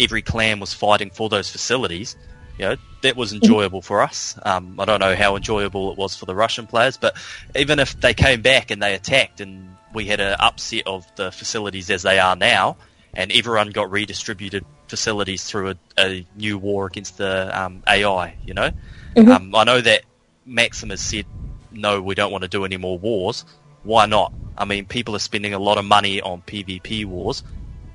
[0.00, 2.16] every clan was fighting for those facilities.
[2.58, 4.38] You know that was enjoyable for us.
[4.42, 7.16] Um, I don't know how enjoyable it was for the Russian players, but
[7.56, 11.32] even if they came back and they attacked and we had an upset of the
[11.32, 12.76] facilities as they are now,
[13.14, 18.54] and everyone got redistributed facilities through a, a new war against the um, AI, you
[18.54, 18.70] know,
[19.16, 19.34] Mhm.
[19.34, 20.02] um, I know that
[20.46, 21.26] Maxim has said,
[21.72, 23.44] no, we don't want to do any more wars.
[23.82, 24.32] Why not?
[24.58, 27.42] I mean, people are spending a lot of money on PvP wars.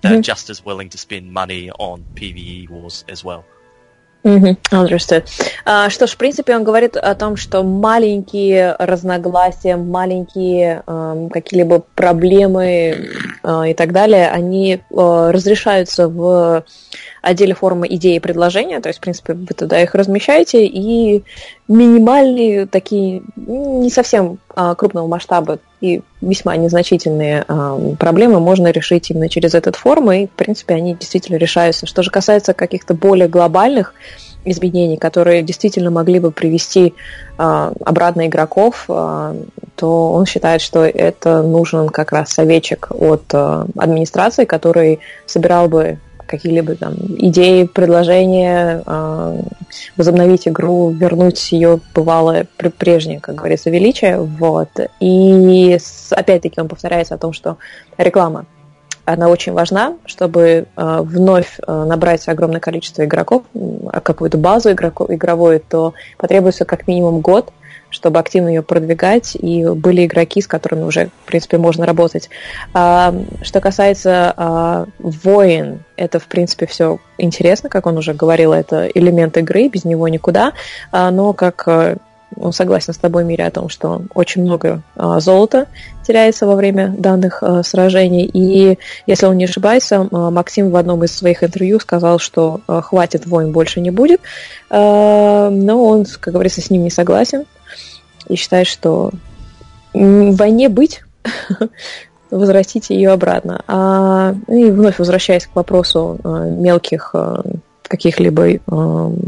[0.06, 0.24] They're Mhm.
[0.24, 3.44] just as willing to spend money on PvE wars as well.
[4.24, 5.24] Мгм, understood.
[5.66, 11.84] А, что ж, в принципе, он говорит о том, что маленькие разногласия, маленькие эм, какие-либо
[11.94, 12.66] проблемы
[13.44, 16.64] э, и так далее, они э, разрешаются в
[17.26, 21.24] отделе форума идеи и предложения, то есть, в принципе, вы туда их размещаете, и
[21.68, 29.28] минимальные такие, не совсем а, крупного масштаба и весьма незначительные ам, проблемы можно решить именно
[29.28, 31.88] через этот форум, и, в принципе, они действительно решаются.
[31.88, 33.94] Что же касается каких-то более глобальных
[34.46, 36.94] изменений, которые действительно могли бы привести
[37.38, 39.36] а, обратно игроков, а,
[39.76, 45.98] то он считает, что это нужен как раз советчик от а, администрации, который собирал бы
[46.28, 49.38] какие-либо там идеи, предложения, а,
[49.98, 54.20] возобновить игру, вернуть ее бывалое пр- прежнее, как говорится, величие.
[54.20, 54.70] Вот.
[55.00, 55.78] И
[56.12, 57.58] опять-таки он повторяется о том, что
[57.98, 58.46] реклама
[59.06, 63.44] она очень важна, чтобы э, вновь э, набрать огромное количество игроков,
[64.04, 67.54] какую-то базу игроков, игровую, то потребуется как минимум год,
[67.96, 72.30] чтобы активно ее продвигать, и были игроки, с которыми уже, в принципе, можно работать.
[72.74, 78.88] А, что касается а, воин, это, в принципе, все интересно, как он уже говорил, это
[78.88, 80.54] элемент игры, без него никуда,
[80.92, 81.96] А, но как э,
[82.38, 85.68] он согласен с тобой, Мире, о том, что очень много а, золота
[86.06, 88.30] теряется во время данных а, сражений.
[88.32, 88.78] И,
[89.08, 93.26] если он не ошибается, а, Максим в одном из своих интервью сказал, что а, хватит,
[93.26, 94.22] войн больше не будет.
[94.70, 97.46] А, но он, как говорится, с ним не согласен
[98.28, 99.12] и считает, что
[99.94, 101.04] в войне быть,
[102.32, 103.64] возвратите ее обратно.
[103.68, 107.44] А, и вновь возвращаясь к вопросу а, мелких а,
[107.88, 108.60] каких-либо э,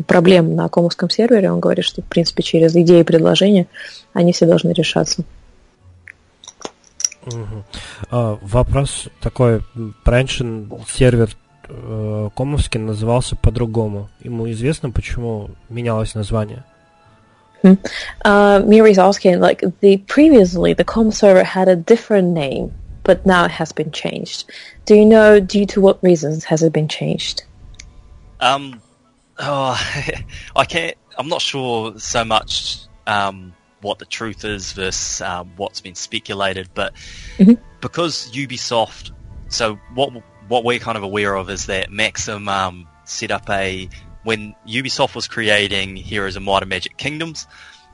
[0.08, 3.68] проблем на комовском сервере, он говорит, что, в принципе, через идеи и предложения
[4.14, 5.24] они все должны решаться.
[7.26, 7.64] Мгм.
[8.10, 9.62] А, вопрос такой.
[10.06, 11.30] Раньше сервер
[11.68, 14.10] э, Комовский назывался по-другому.
[14.22, 16.64] Ему известно, почему менялось название?
[18.24, 23.46] Uh, Miri's asking, like, the previously the com server had a different name, but now
[23.46, 24.50] it has been changed.
[24.86, 27.44] Do you know due to what reasons has it been changed?
[28.40, 28.82] Um,
[29.40, 30.24] oh,
[30.56, 30.96] I can't.
[31.18, 36.70] I'm not sure so much um, what the truth is versus um, what's been speculated,
[36.74, 36.94] but
[37.38, 37.58] Mhm.
[37.82, 39.12] because Ubisoft,
[39.50, 40.12] so what
[40.48, 43.90] what we're kind of aware of is that Maxim um, set up a
[44.28, 47.48] when Ubisoft was creating Heroes of Might and Magic Kingdoms.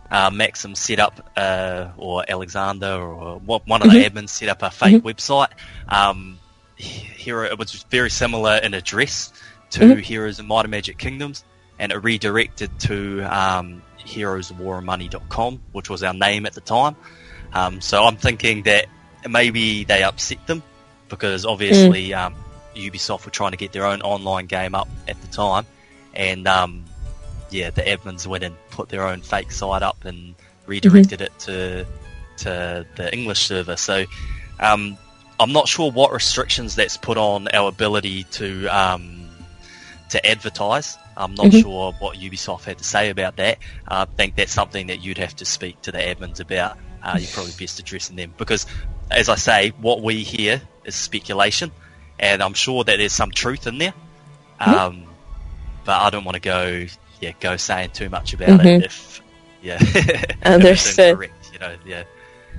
[0.09, 4.71] Uh, Maxim set up, uh, or Alexander, or one of the admins set up a
[4.71, 5.49] fake website.
[5.88, 6.39] Um,
[6.75, 9.31] Hero, it was very similar in address
[9.71, 10.01] to Mhm.
[10.01, 11.43] Heroes of Might and Magic Kingdoms,
[11.77, 16.95] and it redirected to um, heroesofwarandmoney.com, which was our name at the time.
[17.53, 18.88] Um, so I'm thinking that
[19.29, 20.63] maybe they upset them
[21.09, 22.34] because obviously um,
[22.75, 25.65] Ubisoft were trying to get their own online game up at the time,
[26.16, 26.84] and um,
[27.49, 30.36] yeah, the admins went and put their own fake site up and
[30.66, 31.86] redirected it to
[32.38, 33.76] to the English server.
[33.78, 34.05] So
[34.59, 34.97] um,
[35.39, 39.30] I'm not sure what restrictions that's put on our ability to um,
[40.09, 40.97] to advertise.
[41.16, 41.61] I'm not Mhm.
[41.61, 43.59] sure what Ubisoft had to say about that.
[43.88, 46.78] Uh, I think that's something that you'd have to speak to the admins about.
[47.03, 48.66] Uh, you're probably best addressing them because,
[49.11, 51.72] as I say, what we hear is speculation,
[52.20, 53.93] and I'm sure that there's some truth in there.
[54.59, 55.03] Um,
[55.86, 56.86] but I don't want to go,
[57.21, 58.79] yeah, go saying too much about Mhm.
[58.81, 59.21] it if,
[59.61, 59.77] yeah,
[60.43, 61.09] Understood.
[61.09, 62.03] incorrect, you know, yeah.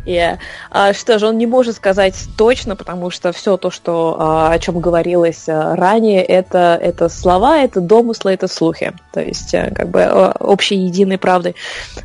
[0.05, 0.39] Yeah.
[0.71, 4.59] А, что же, он не может сказать точно, потому что все то, что, а, о
[4.59, 8.93] чем говорилось а, ранее, это, это слова, это домыслы, это слухи.
[9.13, 11.55] То есть, а, как бы, общей единой правды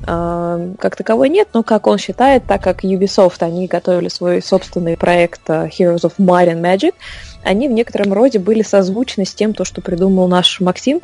[0.08, 4.96] а, как таковой нет, но, как он считает, так как Ubisoft, они готовили свой собственный
[4.96, 6.94] проект а, Heroes of Might and Magic,
[7.44, 11.02] они в некотором роде были созвучны с тем, то, что придумал наш Максим,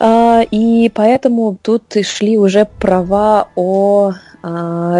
[0.00, 4.12] А, и поэтому тут и шли уже права о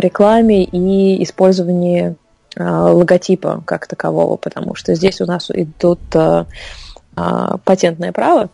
[0.01, 2.17] рекламе и использовании
[2.57, 6.47] а, логотипа как такового, потому что здесь у нас идут а,
[7.65, 8.51] патентное право,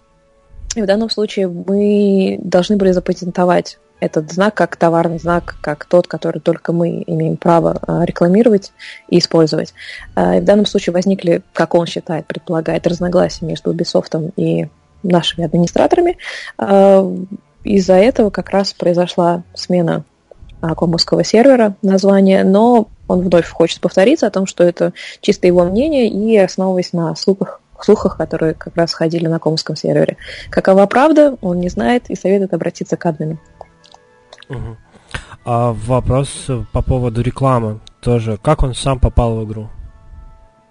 [0.74, 6.06] и в данном случае мы должны были запатентовать этот знак как товарный знак, как тот,
[6.08, 8.72] который только мы имеем право рекламировать
[9.08, 9.72] и использовать.
[10.16, 14.68] И в данном случае возникли, как он считает, предполагает, разногласия между Ubisoft и
[15.02, 16.18] нашими администраторами.
[17.62, 20.04] Из-за этого как раз произошла смена
[20.74, 26.08] комовского сервера названия, но он вновь хочет повториться о том, что это чисто его мнение
[26.08, 30.16] и основываясь на слухах, слухах, которые как раз ходили на комовском сервере.
[30.50, 33.38] Какова правда, он не знает и советует обратиться к админу.
[34.48, 34.78] Мгм.
[35.44, 38.38] А вопрос по поводу рекламы тоже.
[38.42, 39.68] Как он сам попал в игру?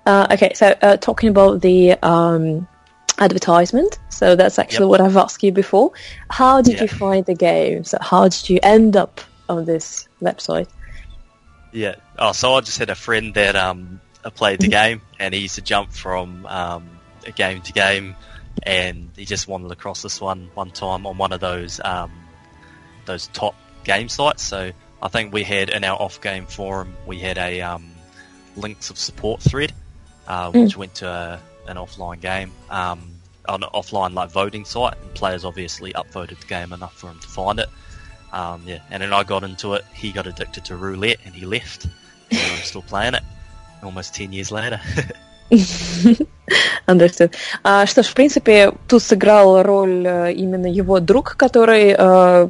[0.06, 2.68] Uh, okay, so uh, talking about the um,
[3.20, 4.90] advertisement, so that's actually Yep.
[4.90, 5.92] what I've asked you before.
[6.28, 6.98] How did you Yeah.
[6.98, 7.86] find the game?
[7.86, 10.68] So how did you end up on this website?
[11.72, 11.96] Yeah.
[12.18, 15.56] Oh, so I just had a friend that um played the game, and he used
[15.56, 16.90] to jump from um,
[17.26, 18.16] a game to game,
[18.64, 22.12] and he just wandered across this one one time on one of those um,
[23.06, 24.44] those top game sites.
[24.44, 24.72] So
[25.02, 27.92] I think we had in our off game forum we had a um,
[28.56, 29.74] links of support thread,
[30.28, 32.52] uh, which went to a, an offline game.
[32.70, 33.10] Um,
[33.46, 37.20] on an offline like voting site, and players obviously upvoted the game enough for him
[37.20, 37.68] to find it.
[38.34, 39.86] Um, yeah, and then I got into it.
[39.94, 41.86] He got addicted to roulette and he left.
[42.32, 43.24] And I'm still playing it,
[43.84, 44.82] almost ten years later.
[46.88, 47.32] Understood.
[47.64, 52.50] А, что ж, в принципе, тут сыграл роль э, именно его друг, который э,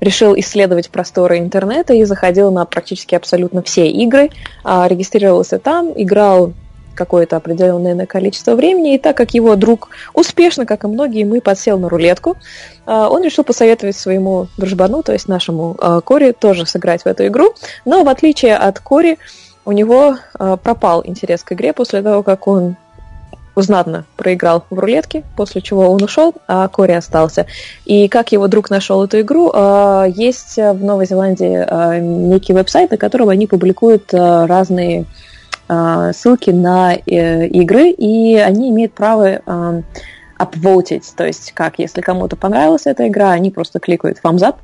[0.00, 4.30] решил исследовать просторы интернета и заходил на практически абсолютно все игры,
[4.62, 6.52] а, регистрировался там, играл
[6.94, 11.78] какое-то определенное количество времени, и так как его друг успешно, как и многие, мы подсел
[11.78, 12.36] на рулетку,
[12.86, 17.26] а, он решил посоветовать своему дружбану, то есть нашему а, Кори, тоже сыграть в эту
[17.26, 19.18] игру, но в отличие от Кори,
[19.64, 22.76] у него а, пропал интерес к игре после того, как он
[23.56, 27.46] знатно проиграл в рулетке, после чего он ушел, а Кори остался.
[27.84, 29.46] И как его друг нашел эту игру,
[30.08, 35.04] есть в Новой Зеландии некий веб-сайт, на котором они публикуют разные
[35.66, 39.80] ссылки на э, игры, и они имеют право а,
[40.38, 44.56] upvoted, то есть как, если кому-то понравилась эта игра, они просто кликают thumbs up,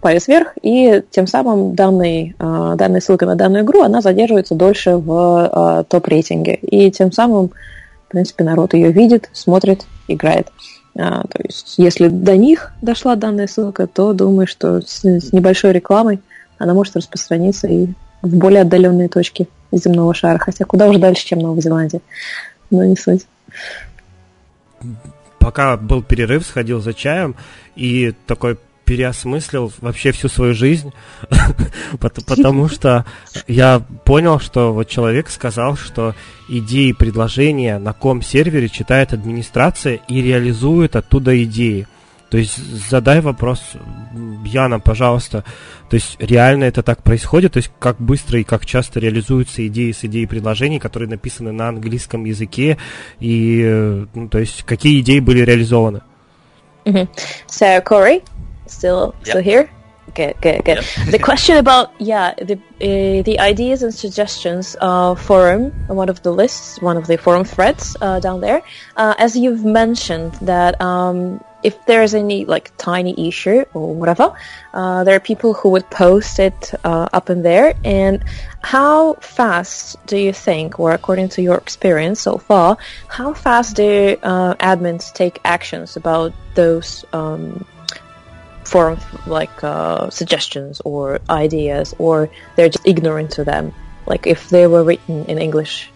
[0.00, 5.84] палец вверх, и тем самым данный, данная ссылка на данную игру, она задерживается дольше в
[5.88, 7.48] топ-рейтинге, и тем самым,
[8.06, 10.48] в принципе, народ ее видит, смотрит, играет.
[10.98, 16.20] А, то есть, если до них дошла данная ссылка, то думаю, что с небольшой рекламой
[16.58, 17.88] она может распространиться и
[18.22, 22.00] в более отдаленные точки земного шара, хотя куда уже дальше, чем Новая Зеландия.
[22.70, 23.26] Но не суть.
[25.38, 27.36] Пока был перерыв, сходил за чаем
[27.76, 30.92] и такой переосмыслил вообще всю свою жизнь,
[32.00, 33.04] пот- потому что
[33.46, 36.14] я понял, что вот человек сказал, что
[36.48, 41.86] идеи предложения на ком сервере читает администрация и реализует оттуда идеи.
[42.30, 42.56] То есть
[42.90, 43.62] задай вопрос
[44.44, 45.44] Яна, пожалуйста.
[45.88, 47.52] То есть реально это так происходит?
[47.52, 51.68] То есть как быстро и как часто реализуются идеи с идеей предложений, которые написаны на
[51.68, 52.78] английском языке?
[53.20, 56.02] И, ну, то есть какие идеи были реализованы?
[56.84, 57.08] Mhm.
[57.48, 58.22] So Corey,
[58.66, 59.44] still still Yep.
[59.44, 59.68] here?
[60.14, 60.78] Good, good, good.
[60.78, 61.10] Yep.
[61.10, 66.30] the question about yeah the uh, the ideas and suggestions uh, forum, one of the
[66.30, 68.62] lists, one of the forum threads uh, down there.
[68.96, 74.26] Uh, as you've mentioned that um, if there's any like tiny issue or whatever,
[74.72, 77.74] uh, there are people who would post it uh, up in there.
[77.84, 78.22] And
[78.62, 84.16] how fast do you think, or according to your experience so far, how fast do
[84.22, 87.66] uh, admins take actions about those um,
[88.62, 93.74] forum like uh, suggestions or ideas, or they're just ignorant to them?
[94.06, 95.90] Like if they were written in English,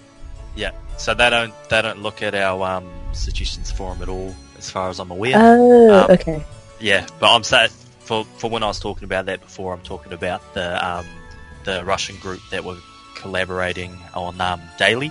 [0.56, 0.72] Yeah.
[1.01, 4.90] So they don't they don't look at our um, suggestions forum at all, as far
[4.90, 5.36] as I'm aware.
[5.36, 6.44] Oh, Um, okay.
[6.78, 7.70] Yeah, but I'm saying
[8.01, 11.07] for for when I was talking about that before, I'm talking about the um,
[11.64, 12.76] the Russian group that were
[13.14, 15.11] collaborating on um, daily.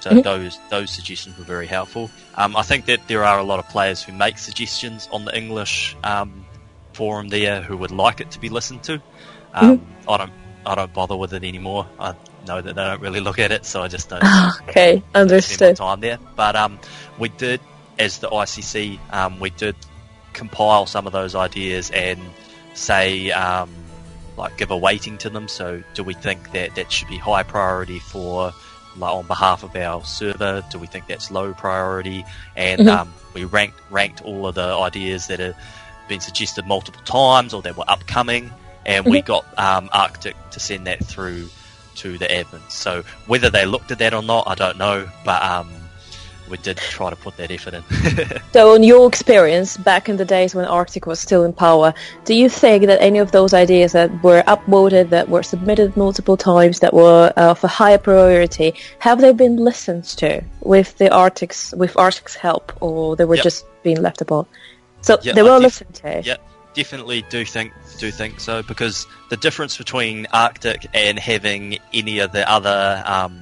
[0.00, 0.22] So Mhm.
[0.22, 2.10] those those suggestions were very helpful.
[2.36, 5.36] Um, I think that there are a lot of players who make suggestions on the
[5.36, 6.46] English um,
[6.94, 8.94] forum there who would like it to be listened to.
[9.52, 10.32] Um, I don't
[10.64, 11.86] I don't bother with it anymore.
[12.00, 12.14] I
[12.48, 14.22] know that they don't really look at it, so I just don't
[14.68, 15.76] Okay, spend my understood.
[15.76, 16.18] time there.
[16.36, 16.78] But um,
[17.18, 17.60] we did,
[17.98, 19.76] as the ICC, um, we did
[20.32, 22.20] compile some of those ideas and
[22.74, 23.70] say, um,
[24.36, 25.48] like, give a weighting to them.
[25.48, 28.52] So, do we think that that should be high priority for,
[28.96, 30.62] like, on behalf of our server?
[30.70, 32.24] Do we think that's low priority?
[32.56, 32.88] And Mhm.
[32.88, 35.56] um, we ranked ranked all of the ideas that have
[36.08, 38.50] been suggested multiple times or that were upcoming,
[38.86, 41.48] and we got um, Arctic to send that through
[41.98, 42.70] to the admins.
[42.70, 45.68] So whether they looked at that or not, I don't know, but um,
[46.50, 47.82] we did try to put that effort in.
[48.54, 51.92] So, in your experience, back in the days when Arctic was still in power,
[52.24, 56.36] do you think that any of those ideas that were upvoted, that were submitted multiple
[56.38, 61.10] times, that were uh, of a higher priority, have they been listened to with the
[61.12, 63.44] Arctic's with Arctic's help, or they were Yep.
[63.44, 64.46] just being left apart?
[65.02, 66.22] So Yeah, they were def- listened to.
[66.24, 66.36] yeah,
[66.78, 72.30] definitely do think do think so because the difference between Arctic and having any of
[72.30, 73.36] the other um,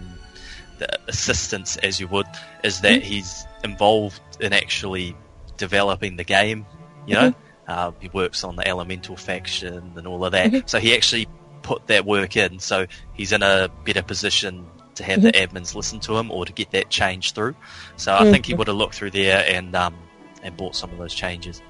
[0.79, 2.27] the assistants, as you would,
[2.65, 5.15] is that he's involved in actually
[5.59, 6.65] developing the game.
[7.07, 7.35] You know,
[7.69, 11.29] uh, he works on the elemental faction and all of that, so he actually
[11.63, 12.59] put that work in.
[12.59, 16.53] So he's in a better position to have the admins listen to him or to
[16.55, 17.55] get that change through.
[17.97, 19.95] So I think he would have looked through there and um,
[20.43, 21.61] and brought some of those changes.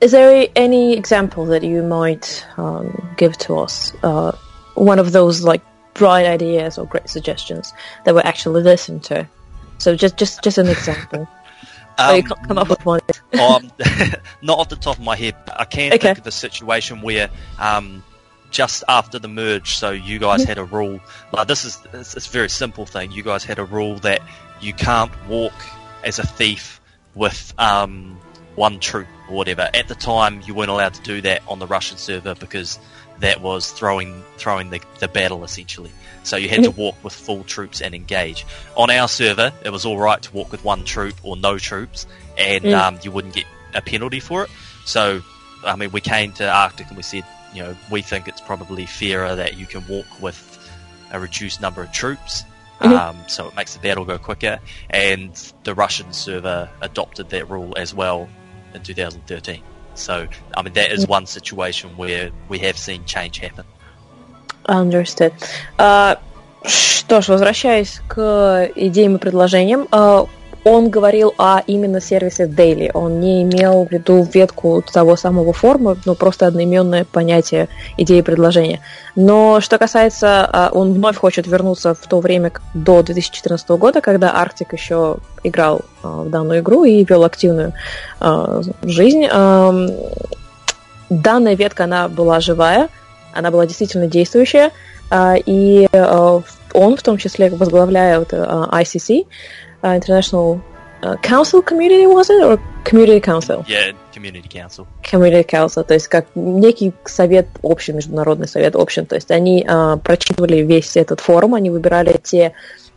[0.00, 3.94] Is there any example that you might um, give to us?
[4.02, 4.32] Uh,
[4.74, 5.62] one of those like
[5.94, 7.72] bright ideas or great suggestions
[8.04, 9.28] that were actually listened to.
[9.78, 11.26] So just just just an example.
[12.06, 13.00] or you Um, can't come up with one.
[13.38, 13.70] um,
[14.42, 15.98] not off the top of my head, but I can Okay.
[15.98, 18.04] think of the situation where um,
[18.50, 20.44] just after the merge, so you guys Mm-hmm.
[20.44, 21.00] had a rule.
[21.32, 23.12] Like this is it's, it's a very simple thing.
[23.12, 24.22] You guys had a rule that
[24.60, 25.54] you can't walk
[26.04, 26.80] as a thief
[27.14, 28.18] with um,
[28.56, 29.68] one troop or whatever.
[29.72, 32.78] At the time, you weren't allowed to do that on the Russian server because
[33.20, 35.90] that was throwing throwing the, the battle essentially.
[36.22, 38.44] So you had to walk with full troops and engage.
[38.76, 42.06] On our server, it was all right to walk with one troop or no troops,
[42.36, 42.74] and Mm.
[42.78, 43.44] um, you wouldn't get
[43.74, 44.50] a penalty for it.
[44.84, 45.22] So,
[45.64, 48.86] I mean, we came to Arctic and we said, you know, we think it's probably
[48.86, 50.42] fairer that you can walk with
[51.12, 52.44] a reduced number of troops.
[52.80, 52.98] Mhm.
[52.98, 54.58] Um, so it makes the battle go quicker,
[54.90, 55.32] and
[55.64, 58.28] the Russian server adopted that rule as well
[58.75, 59.61] in 2013.
[59.95, 63.65] So, I mean, that is one situation where we have seen change happen.
[64.65, 65.33] Understood.
[65.77, 66.19] А,
[66.65, 70.27] что ж, возвращаясь к идеям и предложениям, а,
[70.66, 72.90] он говорил о именно сервисе Daily.
[72.92, 78.80] Он не имел в виду ветку того самого формы, но просто одноименное понятие идеи предложения.
[79.14, 84.34] Но что касается, а, он вновь хочет вернуться в то время до 2014 года, когда
[84.44, 87.72] Arctic еще играл а, в данную игру и вел активную
[88.18, 89.24] а, жизнь.
[91.08, 92.88] Данная ветка, она была живая,
[93.32, 94.72] она была действительно действующая,
[95.14, 95.88] и
[96.76, 97.48] он в том числе
[98.32, 99.26] а, ICC,
[99.94, 100.60] International
[101.02, 103.64] а, Council Community, was it, or Community Council?
[103.68, 104.86] Yeah, community council.
[105.02, 109.98] Community Council, то есть как некий совет общий, международный совет общин, то есть они а,
[109.98, 112.52] прочитывали весь этот форум, они выбирали те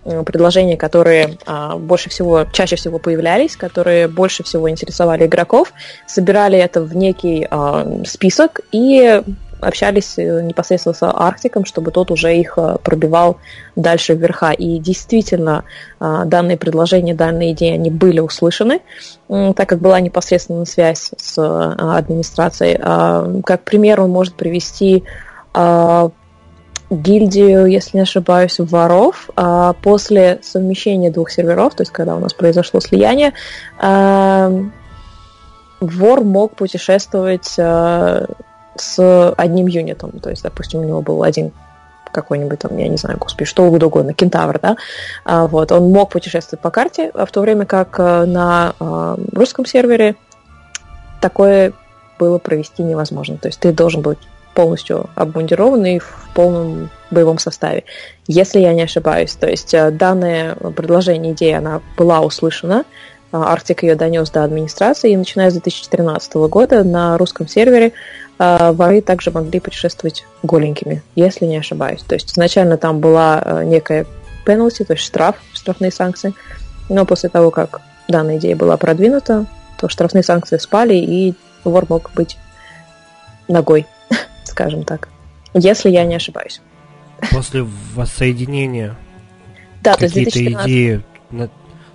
[0.06, 5.74] м, предложения, которые а, больше всего, чаще всего появлялись, которые больше всего интересовали игроков,
[6.08, 9.22] собирали это в некий а, список и
[9.62, 13.38] общались э, непосредственно с Арктиком, чтобы тот уже их а, пробивал
[13.76, 14.51] дальше вверха.
[14.51, 15.64] И действительно,
[15.99, 18.82] а, данные предложения, данные идеи, они были услышаны,
[19.28, 22.78] так как была непосредственная связь с администрацией.
[22.82, 25.03] А, Как пример он может привести
[25.53, 26.10] а,
[26.89, 29.30] гильдию, если не ошибаюсь, воров.
[29.36, 33.34] А После совмещения двух серверов, то есть когда у нас произошло слияние,
[35.82, 37.55] вор мог путешествовать
[38.80, 40.19] с одним юнитом.
[40.19, 41.51] То есть, допустим, у него был один
[42.11, 44.77] какой-нибудь там, я не знаю, господи, что угодно, кентавр, да,
[45.25, 49.17] А, вот, он мог путешествовать по карте, а в то время как а, на а,
[49.34, 50.15] русском сервере
[51.21, 51.73] такое
[52.17, 53.38] было провести невозможно.
[53.38, 54.19] То есть ты должен быть
[54.53, 57.84] полностью обмундированный в полном боевом составе.
[58.27, 59.34] Если я не ошибаюсь.
[59.34, 62.84] То есть э, данное предложение, идея, она была услышана,
[63.32, 67.93] Арктик ее донес до администрации, и начиная с 2013 года на русском сервере
[68.40, 72.02] воры также могли путешествовать голенькими, если не ошибаюсь.
[72.02, 74.06] То есть изначально там была э, некая
[74.46, 76.34] penalty, то есть штраф штрафные санкции.
[76.88, 79.46] Но после того, как данная идея была продвинута,
[79.78, 82.38] то штрафные санкции спали, и вор мог быть
[83.48, 83.86] ногой,
[84.46, 85.10] скажем так.
[85.54, 86.62] Если я не ошибаюсь.
[87.32, 88.96] После воссоединения
[89.82, 91.04] да, какие-то идеи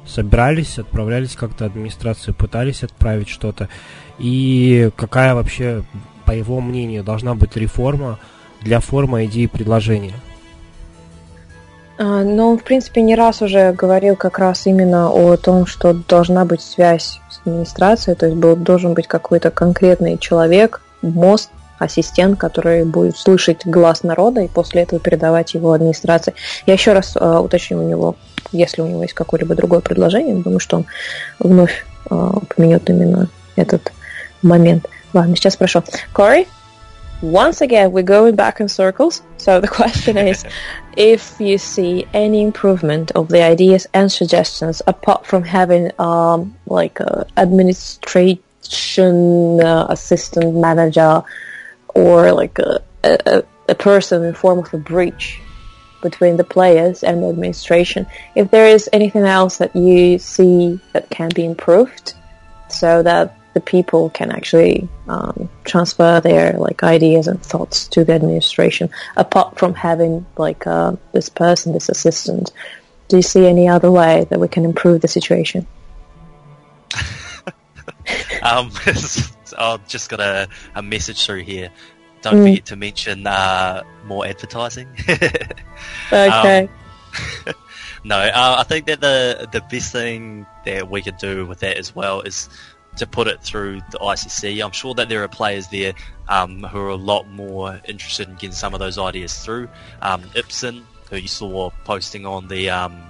[0.07, 3.69] собирались, отправлялись как-то администрации, пытались отправить что-то.
[4.19, 5.83] И какая вообще,
[6.27, 8.19] по его мнению, должна быть реформа
[8.61, 10.15] для формы идеи предложения?
[11.97, 15.93] А, ну, он, в принципе, не раз уже говорил как раз именно о том, что
[15.93, 22.39] должна быть связь с администрацией, то есть был, должен быть какой-то конкретный человек, мост, ассистент,
[22.39, 26.35] который будет слышать глаз народа и после этого передавать его администрации.
[26.67, 28.17] Я еще раз э, уточню у него,
[28.53, 30.87] если у него есть какое-либо другое предложение, думаю, что он
[31.39, 33.93] вновь э, поменет именно этот
[34.43, 34.89] момент.
[35.14, 35.84] Ладно, сейчас спрошу.
[36.14, 36.48] Corey,
[37.22, 39.22] once again, we're going back in circles.
[39.38, 40.46] So the question is
[40.96, 47.00] if you see any improvement of the ideas and suggestions apart from having um, like
[47.00, 51.24] a administration uh, assistant manager
[51.90, 55.42] or like a, a, a person in form of a breach
[56.02, 58.06] between the players and the administration.
[58.36, 62.14] If there is anything else that you see that can be improved
[62.70, 68.13] so that the people can actually um, transfer their like ideas and thoughts to the
[68.13, 72.53] administration apart from having like uh, this person this assistant.
[73.09, 75.67] Do you see any other way that we can improve the situation?
[78.43, 78.71] Um,
[79.59, 81.71] i just got a, a message through here.
[82.21, 82.51] Don't mm.
[82.51, 84.89] forget to mention uh, more advertising.
[86.13, 86.69] Okay.
[87.47, 87.55] Um,
[88.05, 91.77] no uh, i think that the the best thing that we could do with that
[91.79, 92.49] as well is
[92.97, 94.65] to put it through the ICC.
[94.65, 95.95] I'm sure that there are players there
[96.29, 99.69] um, who are a lot more interested in getting some of those ideas through.
[100.01, 103.01] Um, Ibsen, who you saw posting on the um,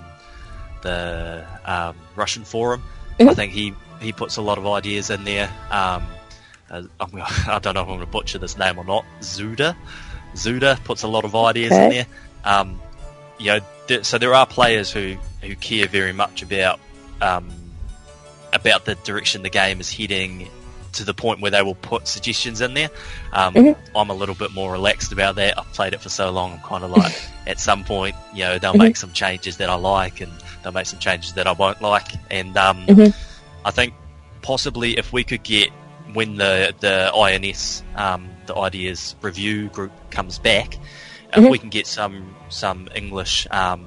[0.83, 2.83] the um, Russian forum,
[3.19, 3.29] mm-hmm.
[3.29, 5.49] I think he, he puts a lot of ideas in there.
[5.71, 6.07] Um,
[6.71, 9.05] uh, I don't know if I'm going to butcher this name or not.
[9.21, 9.77] Zuda,
[10.35, 11.85] Zuda puts a lot of ideas okay.
[11.85, 12.07] in there.
[12.45, 12.81] Um,
[13.39, 16.81] you know, th- so there are players who, who care very much about
[17.21, 17.51] um,
[18.55, 20.49] about the direction the game is heading
[20.95, 22.89] to the point where they will put suggestions in there.
[23.33, 23.97] Um, mm-hmm.
[23.97, 25.59] I'm a little bit more relaxed about that.
[25.59, 26.53] I've played it for so long.
[26.53, 28.83] I'm kind of like, at some point, you know, they'll mm-hmm.
[28.83, 30.33] make some changes that I like, and
[30.63, 32.09] they'll make some changes that I won't like.
[32.31, 33.67] And um, mm-hmm.
[33.67, 33.95] I think
[34.43, 35.71] possibly if we could get
[36.13, 40.81] when the the INS um, the ideas review group comes back, if
[41.33, 41.49] mm-hmm.
[41.49, 43.85] we can get some some English um,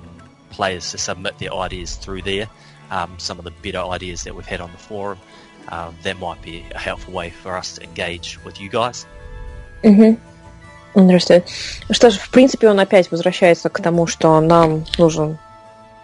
[0.49, 2.49] players to submit their ideas through there
[2.91, 5.19] um, some of the better ideas that we've had on the forum,
[5.69, 9.05] um, that might be a helpful way for us to engage with you guys.
[9.83, 10.15] Mm-hmm.
[10.95, 11.43] Understood.
[11.91, 15.37] Что ж, в принципе, он опять возвращается к тому, что нам нужен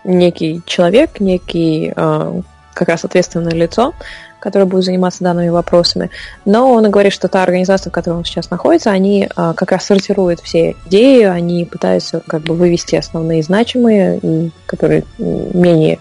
[0.04, 2.42] некий человек, некий э,
[2.74, 3.94] как раз ответственное лицо,
[4.40, 6.12] которое будет заниматься данными вопросами.
[6.46, 9.86] Но он говорит, что та организация, в которой он сейчас находится, они э, как раз
[9.86, 16.00] сортируют все идеи, они пытаются как бы вывести основные значимые, и которые менее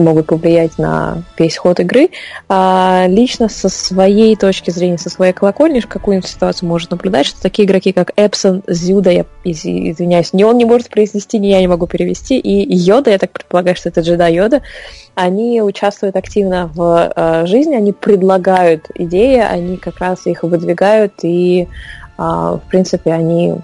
[0.00, 2.10] могут повлиять на весь ход игры.
[2.48, 7.66] А лично со своей точки зрения, со своей колокольни, какую-нибудь ситуацию может наблюдать, что такие
[7.66, 11.86] игроки, как Эпсон, Зюда, я извиняюсь, ни он не может произнести, ни я не могу
[11.86, 14.62] перевести, и Йода, я так предполагаю, что это Джеда Йода,
[15.14, 21.66] они участвуют активно в э, жизни, они предлагают идеи, они как раз их выдвигают, и,
[22.18, 23.56] э, в принципе, они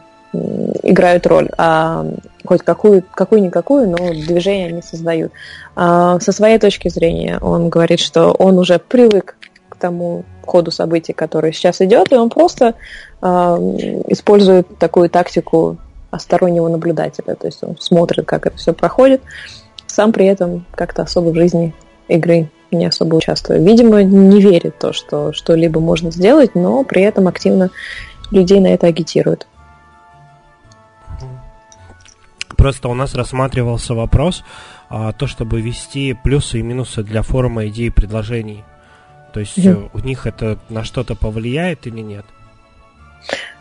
[0.82, 2.04] играют роль, а
[2.44, 5.32] хоть какую, какую-никакую, но движение они создают.
[5.76, 9.36] А, со своей точки зрения он говорит, что он уже привык
[9.68, 12.74] к тому ходу событий, который сейчас идет, и он просто
[13.20, 13.56] а,
[14.08, 15.78] использует такую тактику
[16.18, 19.20] стороннего наблюдателя, то есть он смотрит, как это все проходит,
[19.86, 21.74] сам при этом как-то особо в жизни
[22.08, 23.62] игры не особо участвует.
[23.62, 27.70] Видимо, не верит в то, что что-либо можно сделать, но при этом активно
[28.30, 29.46] людей на это агитирует.
[32.64, 34.42] Просто у нас рассматривался вопрос,
[34.88, 38.64] а, то, чтобы ввести плюсы и минусы для форума идей и предложений.
[39.34, 39.90] То есть mm-hmm.
[39.92, 42.24] у них это на что-то повлияет или нет?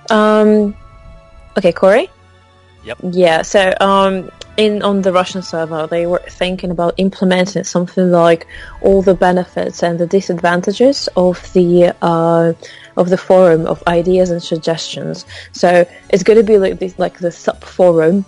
[0.10, 0.74] Um,
[1.58, 2.10] okay, Corey?
[2.86, 2.98] Yep.
[3.12, 8.48] Yeah, so um, in on the Russian server, they were thinking about implementing something like
[8.82, 12.54] all the benefits and the disadvantages of the uh,
[12.96, 15.26] of the forum of ideas and suggestions.
[15.52, 18.24] So it's going to be like this, like the sub forum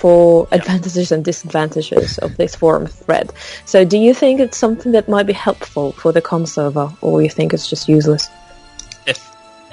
[0.00, 3.30] for advantages and disadvantages of this forum thread.
[3.66, 7.20] So do you think it's something that might be helpful for the com server, or
[7.20, 8.26] you think it's just useless?
[9.06, 9.20] If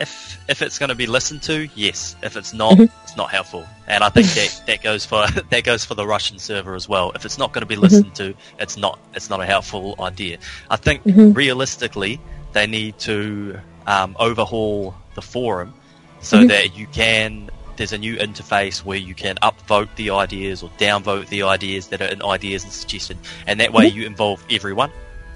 [0.01, 2.17] if if it's going to be listened to, yes.
[2.21, 3.03] If it's not, mm-hmm.
[3.03, 3.65] it's not helpful.
[3.87, 7.13] And I think that, that goes for that goes for the Russian server as well.
[7.15, 7.83] If it's not going to be mm-hmm.
[7.83, 8.31] listened mm-hmm.
[8.31, 10.39] to, it's not it's not a helpful idea.
[10.69, 11.31] I think mm-hmm.
[11.31, 12.19] realistically,
[12.51, 15.73] they need to um, overhaul the forum
[16.19, 17.49] so that you can.
[17.77, 22.01] There's a new interface where you can upvote the ideas or downvote the ideas that
[22.01, 23.99] are in ideas and suggestions, and that way mm-hmm.
[23.99, 24.91] you involve everyone.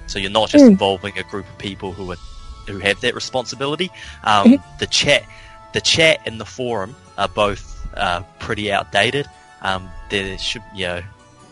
[0.08, 0.68] So you're not just mm.
[0.68, 2.16] involving a group of people who are
[2.66, 3.90] who have that responsibility.
[4.24, 4.78] Um, mm-hmm.
[4.78, 5.24] The chat,
[5.72, 9.28] the chat and the forum are both uh, pretty outdated.
[9.62, 11.02] Um, there should, you know,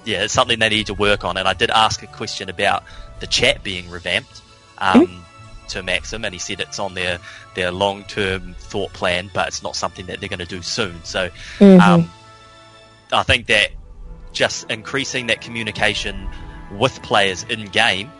[0.04, 1.36] yeah, it's something they need to work on.
[1.36, 2.84] And I did ask a question about
[3.20, 4.42] the chat being revamped
[4.78, 5.22] um, mm-hmm.
[5.70, 7.18] To Maxim, and he said it's on their
[7.54, 11.02] their long term thought plan, but it's not something that they're going to do soon.
[11.04, 11.80] So, mm-hmm.
[11.80, 12.10] Um,
[13.12, 13.70] I think that
[14.32, 16.28] just increasing that communication
[16.70, 18.10] with players in game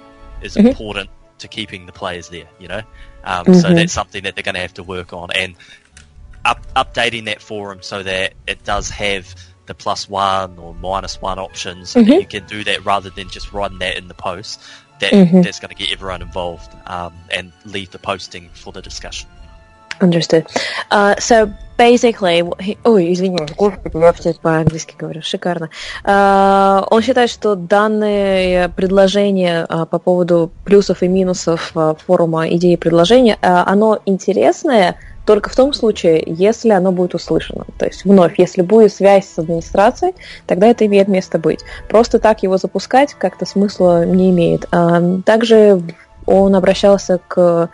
[0.43, 0.69] is mm-hmm.
[0.69, 2.83] important to keeping the players there, you know?
[3.25, 3.53] Um, mm-hmm.
[3.55, 5.55] So that's something that they're going to have to work on and
[6.45, 9.35] up, updating that forum so that it does have
[9.67, 12.13] the plus one or minus one options so mm-hmm.
[12.13, 14.61] you can do that rather than just run that in the post.
[15.01, 15.43] That, mm-hmm.
[15.43, 19.29] That's going to get everyone involved um, and leave the posting for the discussion.
[20.01, 20.47] Understood.
[20.91, 22.43] Uh, so basically,
[22.85, 23.39] ой, извини,
[24.41, 25.69] по-английски говорю, шикарно.
[26.05, 32.77] Uh, он считает, что данное предложение uh, по поводу плюсов и минусов uh, форума идеи
[32.77, 37.65] предложения, uh, оно интересное только в том случае, если оно будет услышано.
[37.79, 40.15] То есть, вновь, если будет связь с администрацией,
[40.47, 41.61] тогда это имеет место быть.
[41.89, 44.65] Просто так его запускать как-то смысла не имеет.
[44.65, 45.83] Uh, также
[46.27, 47.71] он обращался к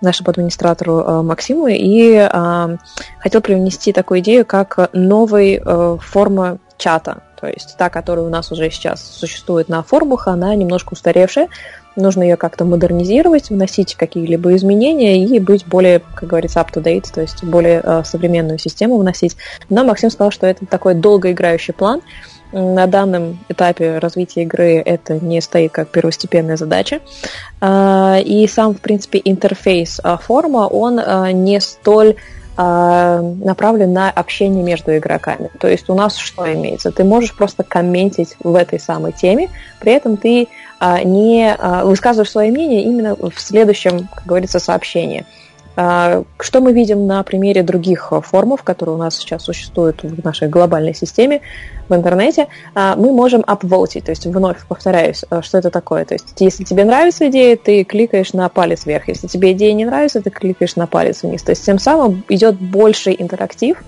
[0.00, 2.76] нашему администратору э, Максиму и э,
[3.18, 7.22] хотел привнести такую идею, как новой э, форма чата.
[7.40, 11.48] То есть та, которая у нас уже сейчас существует на форумах, она немножко устаревшая.
[11.96, 17.42] Нужно ее как-то модернизировать, вносить какие-либо изменения и быть более, как говорится, up-to-date, то есть
[17.42, 19.36] более э, современную систему вносить.
[19.68, 22.02] Но Максим сказал, что это такой долгоиграющий план,
[22.52, 27.00] на данном этапе развития игры это не стоит как первостепенная задача.
[27.60, 32.16] А, и сам, в принципе, интерфейс а, форума, он а, не столь
[32.58, 35.50] направлен на общение между игроками.
[35.60, 36.90] То есть у нас что имеется?
[36.90, 40.48] Ты можешь просто комментить в этой самой теме, при этом ты
[40.80, 45.24] не высказываешь свое мнение именно в следующем, как говорится, сообщении.
[45.76, 50.48] А, что мы видим на примере других формов, которые у нас сейчас существуют в нашей
[50.48, 51.42] глобальной системе
[51.88, 52.48] в интернете?
[52.74, 56.06] А, мы можем upvote, то есть вновь повторяюсь, а, что это такое.
[56.06, 59.08] То есть если тебе нравится идея, ты кликаешь на палец вверх.
[59.08, 61.42] Если тебе идея не нравится, ты кликаешь на палец вниз.
[61.42, 63.82] То есть тем самым идет больший интерактив,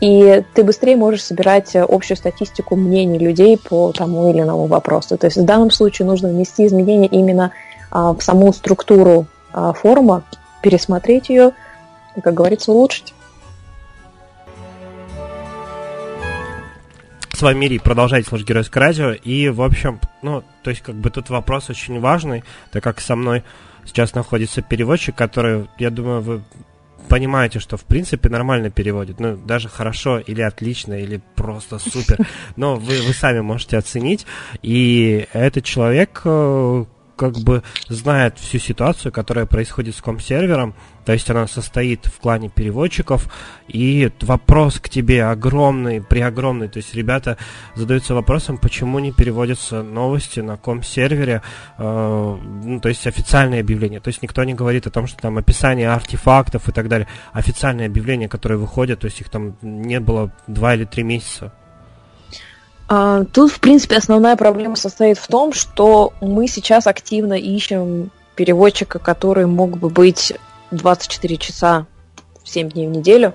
[0.00, 5.16] и ты быстрее можешь собирать общую статистику мнений людей по тому или иному вопросу.
[5.16, 7.52] То есть в данном случае нужно внести изменения именно
[7.90, 10.22] в саму структуру форума,
[10.62, 11.52] пересмотреть ее
[12.16, 13.14] и, как говорится, улучшить.
[17.32, 19.12] С вами Мири, продолжайте слушать Геройское радио.
[19.12, 23.14] И, в общем, ну, то есть, как бы тут вопрос очень важный, так как со
[23.14, 23.44] мной
[23.84, 26.42] сейчас находится переводчик, который, я думаю, вы
[27.08, 32.18] понимаете, что в принципе нормально переводит, ну, даже хорошо или отлично, или просто супер,
[32.56, 34.26] но вы, вы сами можете оценить.
[34.62, 36.84] И этот человек, э,
[37.16, 40.74] как бы знает всю ситуацию, которая происходит с ком-сервером,
[41.04, 43.32] то есть она состоит в клане переводчиков,
[43.68, 47.38] и вопрос к тебе огромный, преогромный, то есть ребята
[47.74, 51.42] задаются вопросом, почему не переводятся новости на ком-сервере,
[51.78, 55.38] э, ну, то есть официальные объявления, то есть никто не говорит о том, что там
[55.38, 60.32] описание артефактов и так далее, официальные объявления, которые выходят, то есть их там не было
[60.46, 61.52] два или три месяца.
[62.88, 68.98] А, тут, в принципе, основная проблема состоит в том, что мы сейчас активно ищем переводчика,
[68.98, 70.32] который мог бы быть
[70.70, 71.86] 24 часа
[72.44, 73.34] 7 дней в неделю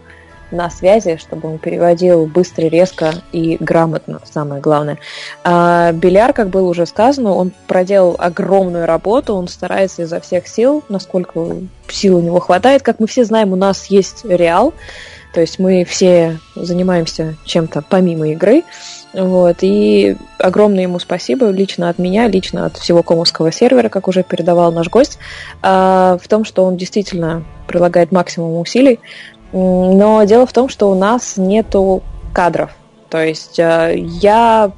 [0.52, 4.98] на связи, чтобы он переводил быстро, резко и грамотно, самое главное.
[5.44, 10.84] А Беляр, как было уже сказано, он проделал огромную работу, он старается изо всех сил,
[10.90, 11.58] насколько
[11.88, 12.84] сил у него хватает.
[12.84, 14.74] Как мы все знаем, у нас есть Реал,
[15.34, 18.64] то есть мы все занимаемся чем-то помимо игры.
[19.14, 24.24] Вот, и огромное ему спасибо лично от меня, лично от всего комовского сервера, как уже
[24.24, 25.20] передавал наш гость,
[25.62, 29.00] а, в том, что он действительно прилагает максимум усилий.
[29.52, 32.72] Но дело в том, что у нас нету кадров.
[33.10, 34.72] То есть а, я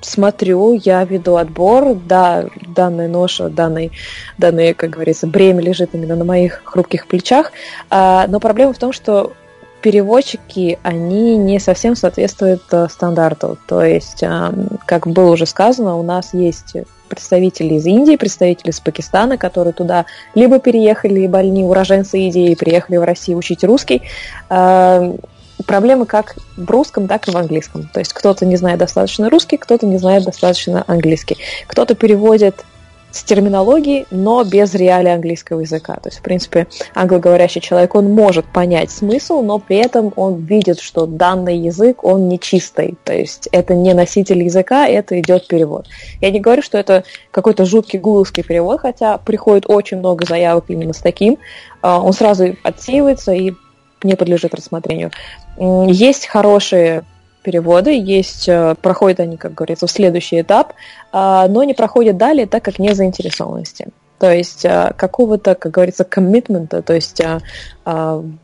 [0.00, 3.92] смотрю, я веду отбор, да, данная ноша, данный,
[4.38, 7.52] данное, как говорится, бремя лежит именно на моих хрупких плечах,
[7.90, 9.32] а, но проблема в том, что
[9.82, 13.58] переводчики, они не совсем соответствуют э, стандарту.
[13.66, 14.52] То есть, э,
[14.86, 16.74] как было уже сказано, у нас есть
[17.08, 22.56] представители из Индии, представители из Пакистана, которые туда либо переехали, либо они уроженцы Индии и
[22.56, 24.02] приехали в Россию учить русский.
[24.50, 25.16] Э,
[25.66, 27.88] проблемы как в русском, так и в английском.
[27.92, 31.36] То есть кто-то не знает достаточно русский, кто-то не знает достаточно английский.
[31.66, 32.64] Кто-то переводит
[33.10, 35.94] с терминологией, но без реалий английского языка.
[35.94, 40.80] То есть, в принципе, англоговорящий человек, он может понять смысл, но при этом он видит,
[40.80, 42.96] что данный язык, он не чистый.
[43.04, 45.86] То есть, это не носитель языка, это идет перевод.
[46.20, 50.92] Я не говорю, что это какой-то жуткий гугловский перевод, хотя приходит очень много заявок именно
[50.92, 51.38] с таким.
[51.80, 53.52] А, он сразу отсеивается и
[54.02, 55.10] не подлежит рассмотрению.
[55.58, 57.04] Есть хорошие
[57.48, 60.74] переводы, есть, э, проходят они, как говорится, в следующий этап,
[61.12, 63.88] а, но не проходят далее, так как не заинтересованности.
[64.18, 67.38] То есть э, какого-то, как говорится, коммитмента, то есть э,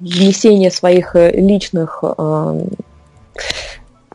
[0.00, 2.02] внесения своих личных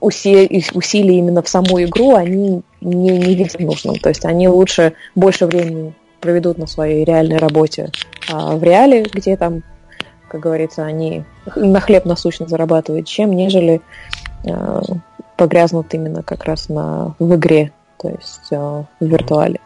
[0.02, 3.96] усилий именно в саму игру, они не, не видят нужным.
[3.98, 7.92] То есть они лучше больше времени проведут на своей реальной работе
[8.28, 9.62] в реале, где там,
[10.30, 11.26] как говорится, они
[11.56, 13.82] на хлеб насущно зарабатывают, чем нежели
[15.36, 19.60] погрязнут именно как раз на, в игре, то есть э, в виртуале.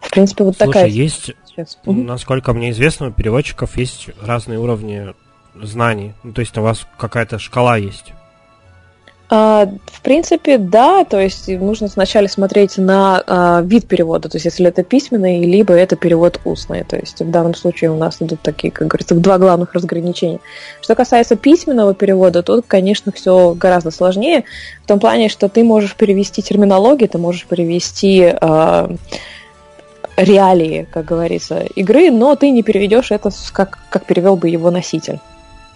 [0.00, 0.86] В принципе, вот Слушай, такая...
[0.86, 1.78] есть, Сейчас.
[1.84, 5.14] насколько мне известно, у переводчиков есть разные уровни
[5.54, 6.14] знаний.
[6.22, 8.12] Ну, то есть у вас какая-то шкала есть.
[9.28, 14.44] А, в принципе, да, то есть нужно сначала смотреть на а, вид перевода, то есть
[14.44, 18.40] если это письменный, либо это перевод устный, то есть в данном случае у нас идут
[18.40, 20.38] такие, как говорится, два главных разграничения.
[20.80, 24.44] Что касается письменного перевода, тут, конечно, все гораздо сложнее,
[24.84, 28.94] в том плане, что ты можешь перевести терминологию, ты можешь перевести а,
[30.16, 35.18] реалии, как говорится, игры, но ты не переведешь это как, как перевел бы его носитель.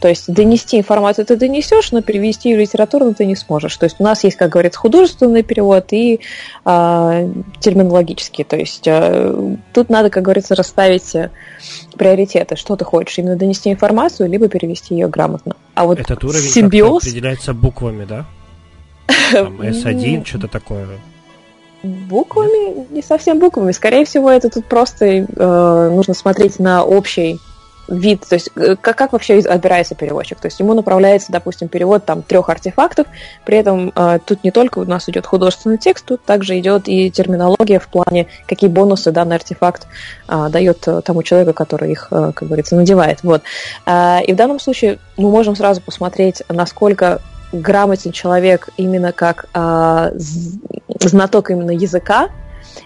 [0.00, 3.76] То есть донести информацию ты донесешь, но перевести ее литературно ты не сможешь.
[3.76, 6.20] То есть у нас есть, как говорится, художественный перевод и
[6.64, 8.44] э, терминологический.
[8.44, 11.30] То есть э, тут надо, как говорится, расставить э,
[11.96, 12.56] приоритеты.
[12.56, 13.18] Что ты хочешь?
[13.18, 15.54] Именно донести информацию, либо перевести ее грамотно.
[15.74, 17.02] А вот Этот уровень симбиоз...
[17.02, 18.24] определяется буквами, да?
[19.32, 20.88] Там S1, что-то такое.
[21.82, 22.86] Буквами?
[22.90, 23.72] Не совсем буквами.
[23.72, 27.38] Скорее всего, это тут просто э, нужно смотреть на общий
[27.90, 30.38] вид, то есть э, как, как вообще отбирается переводчик.
[30.38, 33.06] То есть ему направляется, допустим, перевод там трех артефактов,
[33.44, 37.10] при этом э, тут не только у нас идет художественный текст, тут также идет и
[37.10, 39.86] терминология в плане, какие бонусы данный артефакт
[40.28, 43.22] э, дает тому человеку, который их, э, как говорится, надевает.
[43.22, 43.42] Вот.
[43.86, 47.20] Э, и в данном случае мы можем сразу посмотреть, насколько
[47.52, 50.12] грамотен человек именно как э,
[51.00, 52.28] знаток именно языка,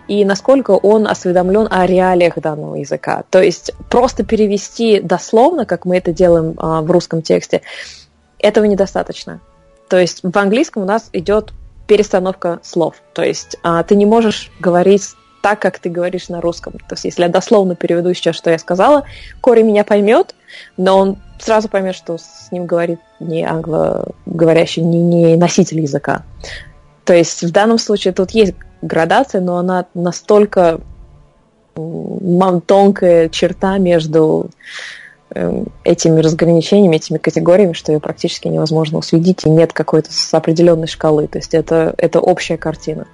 [0.08, 3.24] и насколько он осведомлен о реалиях данного языка.
[3.30, 7.62] То есть просто перевести дословно, как мы это делаем а, в русском тексте,
[8.38, 9.40] этого недостаточно.
[9.88, 11.52] То есть в английском у нас идет
[11.86, 12.96] перестановка слов.
[13.12, 15.14] То есть а, ты не можешь говорить
[15.44, 16.72] так, как ты говоришь на русском.
[16.72, 19.04] То есть, если я дословно переведу сейчас, что я сказала,
[19.42, 20.34] Кори меня поймет,
[20.78, 26.22] но он сразу поймет, что с ним говорит не англоговорящий, не, не носитель языка.
[27.04, 30.80] То есть в данном случае тут есть градация, но она настолько
[31.74, 34.50] тонкая черта между
[35.34, 41.26] эм, этими разграничениями, этими категориями, что ее практически невозможно уследить, и нет какой-то определенной шкалы.
[41.26, 43.06] То есть это, это общая картина.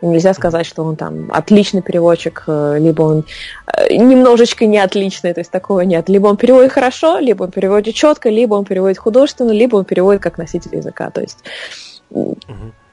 [0.00, 3.24] И нельзя сказать, что он там отличный переводчик, э, либо он
[3.66, 6.08] э, немножечко не отличный, то есть такого нет.
[6.08, 10.22] Либо он переводит хорошо, либо он переводит четко, либо он переводит художественно, либо он переводит
[10.22, 11.10] как носитель языка.
[11.10, 11.38] То есть
[12.10, 12.38] угу.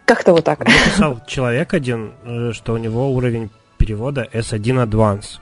[0.06, 0.60] Как-то вот так.
[0.60, 5.40] Написал человек один, э, что у него уровень перевода S1 Advance.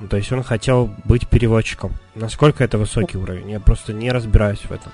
[0.00, 1.92] Ну, то есть он хотел быть переводчиком.
[2.14, 3.50] Насколько это высокий уровень?
[3.50, 4.92] Я просто не разбираюсь в этом.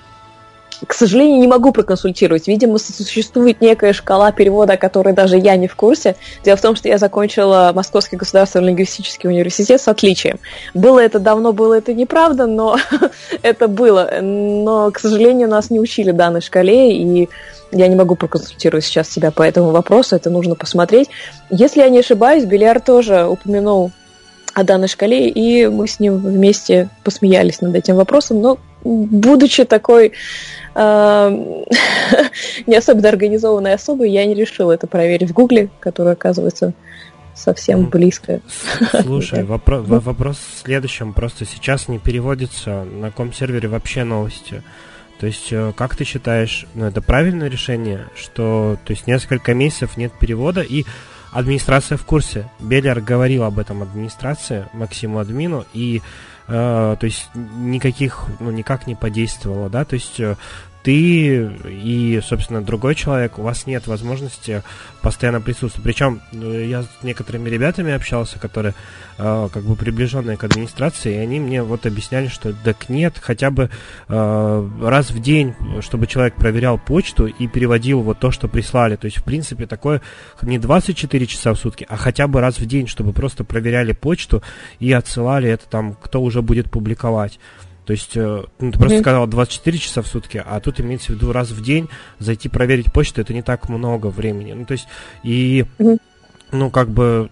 [0.85, 2.47] К сожалению, не могу проконсультировать.
[2.47, 6.15] Видимо, существует некая шкала перевода, о которой даже я не в курсе.
[6.43, 10.39] Дело в том, что я закончила Московский государственный лингвистический университет с отличием.
[10.73, 12.77] Было это давно, было это неправда, но
[13.41, 14.09] это было.
[14.21, 17.29] Но, к сожалению, нас не учили данной шкале, и
[17.71, 21.09] я не могу проконсультировать сейчас себя по этому вопросу, это нужно посмотреть.
[21.49, 23.91] Если я не ошибаюсь, Беляр тоже упомянул
[24.53, 30.13] о данной шкале, и мы с ним вместе посмеялись над этим вопросом, но будучи такой
[32.67, 36.73] не особенно организованной особой, я не решила это проверить в Гугле, который оказывается
[37.33, 38.41] совсем близко.
[39.01, 41.13] Слушай, вопро- вопрос в следующем.
[41.13, 44.63] Просто сейчас не переводится на ком сервере вообще новости.
[45.19, 49.95] То есть, э, как ты считаешь, ну, это правильное решение, что то есть несколько месяцев
[49.97, 50.83] нет перевода и
[51.31, 52.49] администрация в курсе.
[52.59, 56.01] Беллер говорил об этом администрации, Максиму Админу, и
[56.47, 60.35] то есть никаких, ну, никак не подействовало, да, то есть э,
[60.85, 64.61] ты и, собственно, другой человек, у вас нет возможности
[65.01, 65.83] постоянно присутствовать.
[65.83, 68.75] Причем э, я с некоторыми ребятами общался, которые
[69.17, 73.49] э, как бы приближенные к администрации, и они мне вот объясняли, что так нет, хотя
[73.49, 73.71] бы
[74.07, 78.95] э, раз в день, чтобы человек проверял почту и переводил вот то, что прислали.
[78.95, 80.03] То есть, в принципе, такое
[80.43, 84.43] не 24 часа в сутки, а хотя бы раз в день, чтобы просто проверяли почту
[84.79, 87.39] и отсылали это там, кто уже будет публиковать.
[87.85, 91.15] То есть, э, ну, ты просто сказал 24 часа в сутки, а тут имеется в
[91.15, 91.87] виду раз в день
[92.19, 94.53] зайти проверить почту, это не так много времени.
[94.53, 94.87] Ну, то есть,
[95.23, 95.99] и, mm-hmm.
[96.51, 97.29] ну, как бы,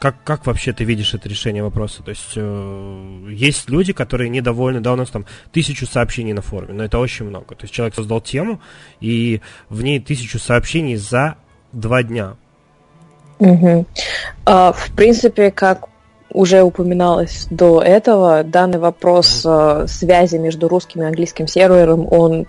[0.00, 2.02] как, как вообще ты видишь это решение вопроса?
[2.02, 6.74] То есть, э, есть люди, которые недовольны, да, у нас там тысячу сообщений на форуме,
[6.74, 7.54] но это очень много.
[7.54, 8.60] То есть, человек создал тему,
[9.00, 11.36] и в ней тысячу сообщений за
[11.70, 12.34] два дня.
[13.38, 13.86] Угу.
[14.46, 15.88] Uh, в принципе, как
[16.36, 22.46] уже упоминалось до этого, данный вопрос э, связи между русским и английским сервером, он,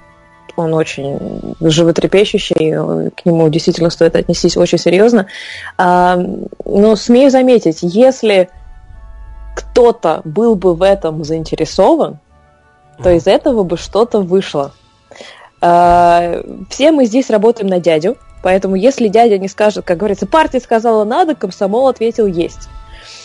[0.58, 5.28] он очень животрепещущий, к нему действительно стоит отнестись очень серьезно.
[5.78, 6.18] А,
[6.66, 8.50] но смею заметить, если
[9.56, 12.20] кто-то был бы в этом заинтересован,
[13.02, 14.74] то из этого бы что-то вышло.
[15.62, 20.60] А, все мы здесь работаем на дядю, поэтому если дядя не скажет, как говорится, партия
[20.60, 22.68] сказала надо, комсомол ответил есть.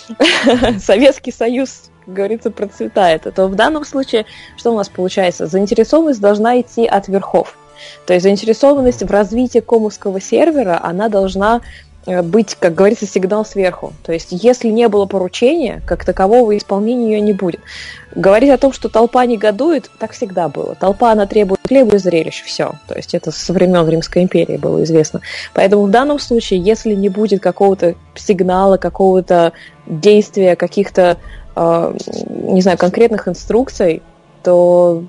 [0.78, 4.26] Советский Союз, как говорится, процветает, то в данном случае
[4.56, 5.46] что у нас получается?
[5.46, 7.56] Заинтересованность должна идти от верхов.
[8.06, 11.62] То есть заинтересованность в развитии комовского сервера, она должна
[12.06, 13.92] быть, как говорится, сигнал сверху.
[14.02, 17.60] То есть, если не было поручения, как такового исполнения ее не будет.
[18.14, 20.74] Говорить о том, что толпа негодует, так всегда было.
[20.74, 22.72] Толпа, она требует хлеба и зрелищ, все.
[22.88, 25.20] То есть, это со времен Римской империи было известно.
[25.54, 29.52] Поэтому в данном случае, если не будет какого-то сигнала, какого-то
[29.86, 31.18] действия, каких-то,
[31.54, 31.94] э,
[32.28, 34.02] не знаю, конкретных инструкций,
[34.42, 35.04] то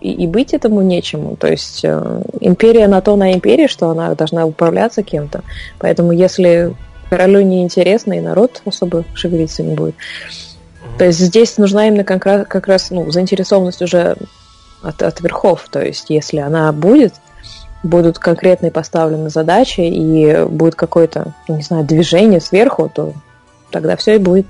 [0.00, 1.36] и, и быть этому нечему.
[1.36, 5.42] То есть э, империя на то на империи, что она должна управляться кем-то.
[5.78, 6.74] Поэтому если
[7.10, 9.94] королю не интересно, и народ особо шевелиться не будет.
[10.98, 14.16] То есть здесь нужна именно как раз, как раз ну, заинтересованность уже
[14.82, 15.66] от, от верхов.
[15.70, 17.14] То есть если она будет,
[17.82, 23.14] будут конкретные поставлены задачи и будет какое-то, не знаю, движение сверху, то
[23.70, 24.46] тогда все и будет.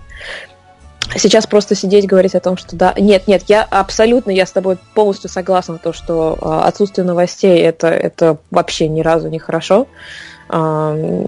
[1.16, 4.76] Сейчас просто сидеть говорить о том, что да, нет, нет, я абсолютно, я с тобой
[4.94, 9.86] полностью согласна, то, что э, отсутствие новостей это, это вообще ни разу не хорошо.
[10.50, 11.26] Э,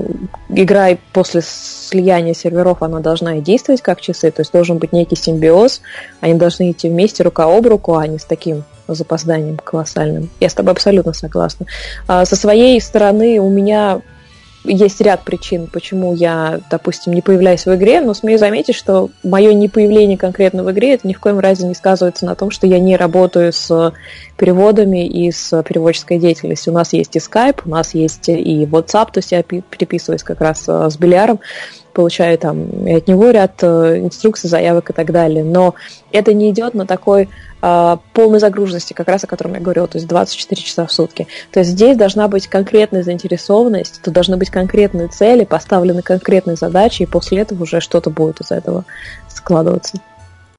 [0.51, 5.17] игра после слияния серверов, она должна и действовать как часы, то есть должен быть некий
[5.17, 5.81] симбиоз,
[6.21, 10.31] они должны идти вместе рука об руку, а не с таким запозданием колоссальным.
[10.41, 11.67] Я с тобой абсолютно согласна.
[12.07, 14.03] А со своей стороны у меня
[14.65, 19.55] есть ряд причин, почему я, допустим, не появляюсь в игре, но смею заметить, что мое
[19.55, 22.79] непоявление конкретно в игре это ни в коем разе не сказывается на том, что я
[22.79, 23.93] не работаю с
[24.37, 26.73] переводами и с переводческой деятельностью.
[26.73, 30.41] У нас есть и Skype, у нас есть и WhatsApp, то есть я переписываюсь как
[30.41, 31.41] раз э, с Беляром,
[31.93, 35.45] получаю там и от него ряд э, инструкций, заявок и так далее.
[35.45, 35.75] Но
[36.13, 37.29] это не идет на такой
[37.63, 41.27] э, полной загруженности, как раз о котором я говорила, то есть 24 часа в сутки.
[41.53, 47.03] То есть здесь должна быть конкретная заинтересованность, тут должны быть конкретные цели, поставлены конкретные задачи,
[47.03, 48.85] и после этого уже что-то будет из этого
[49.29, 49.99] складываться.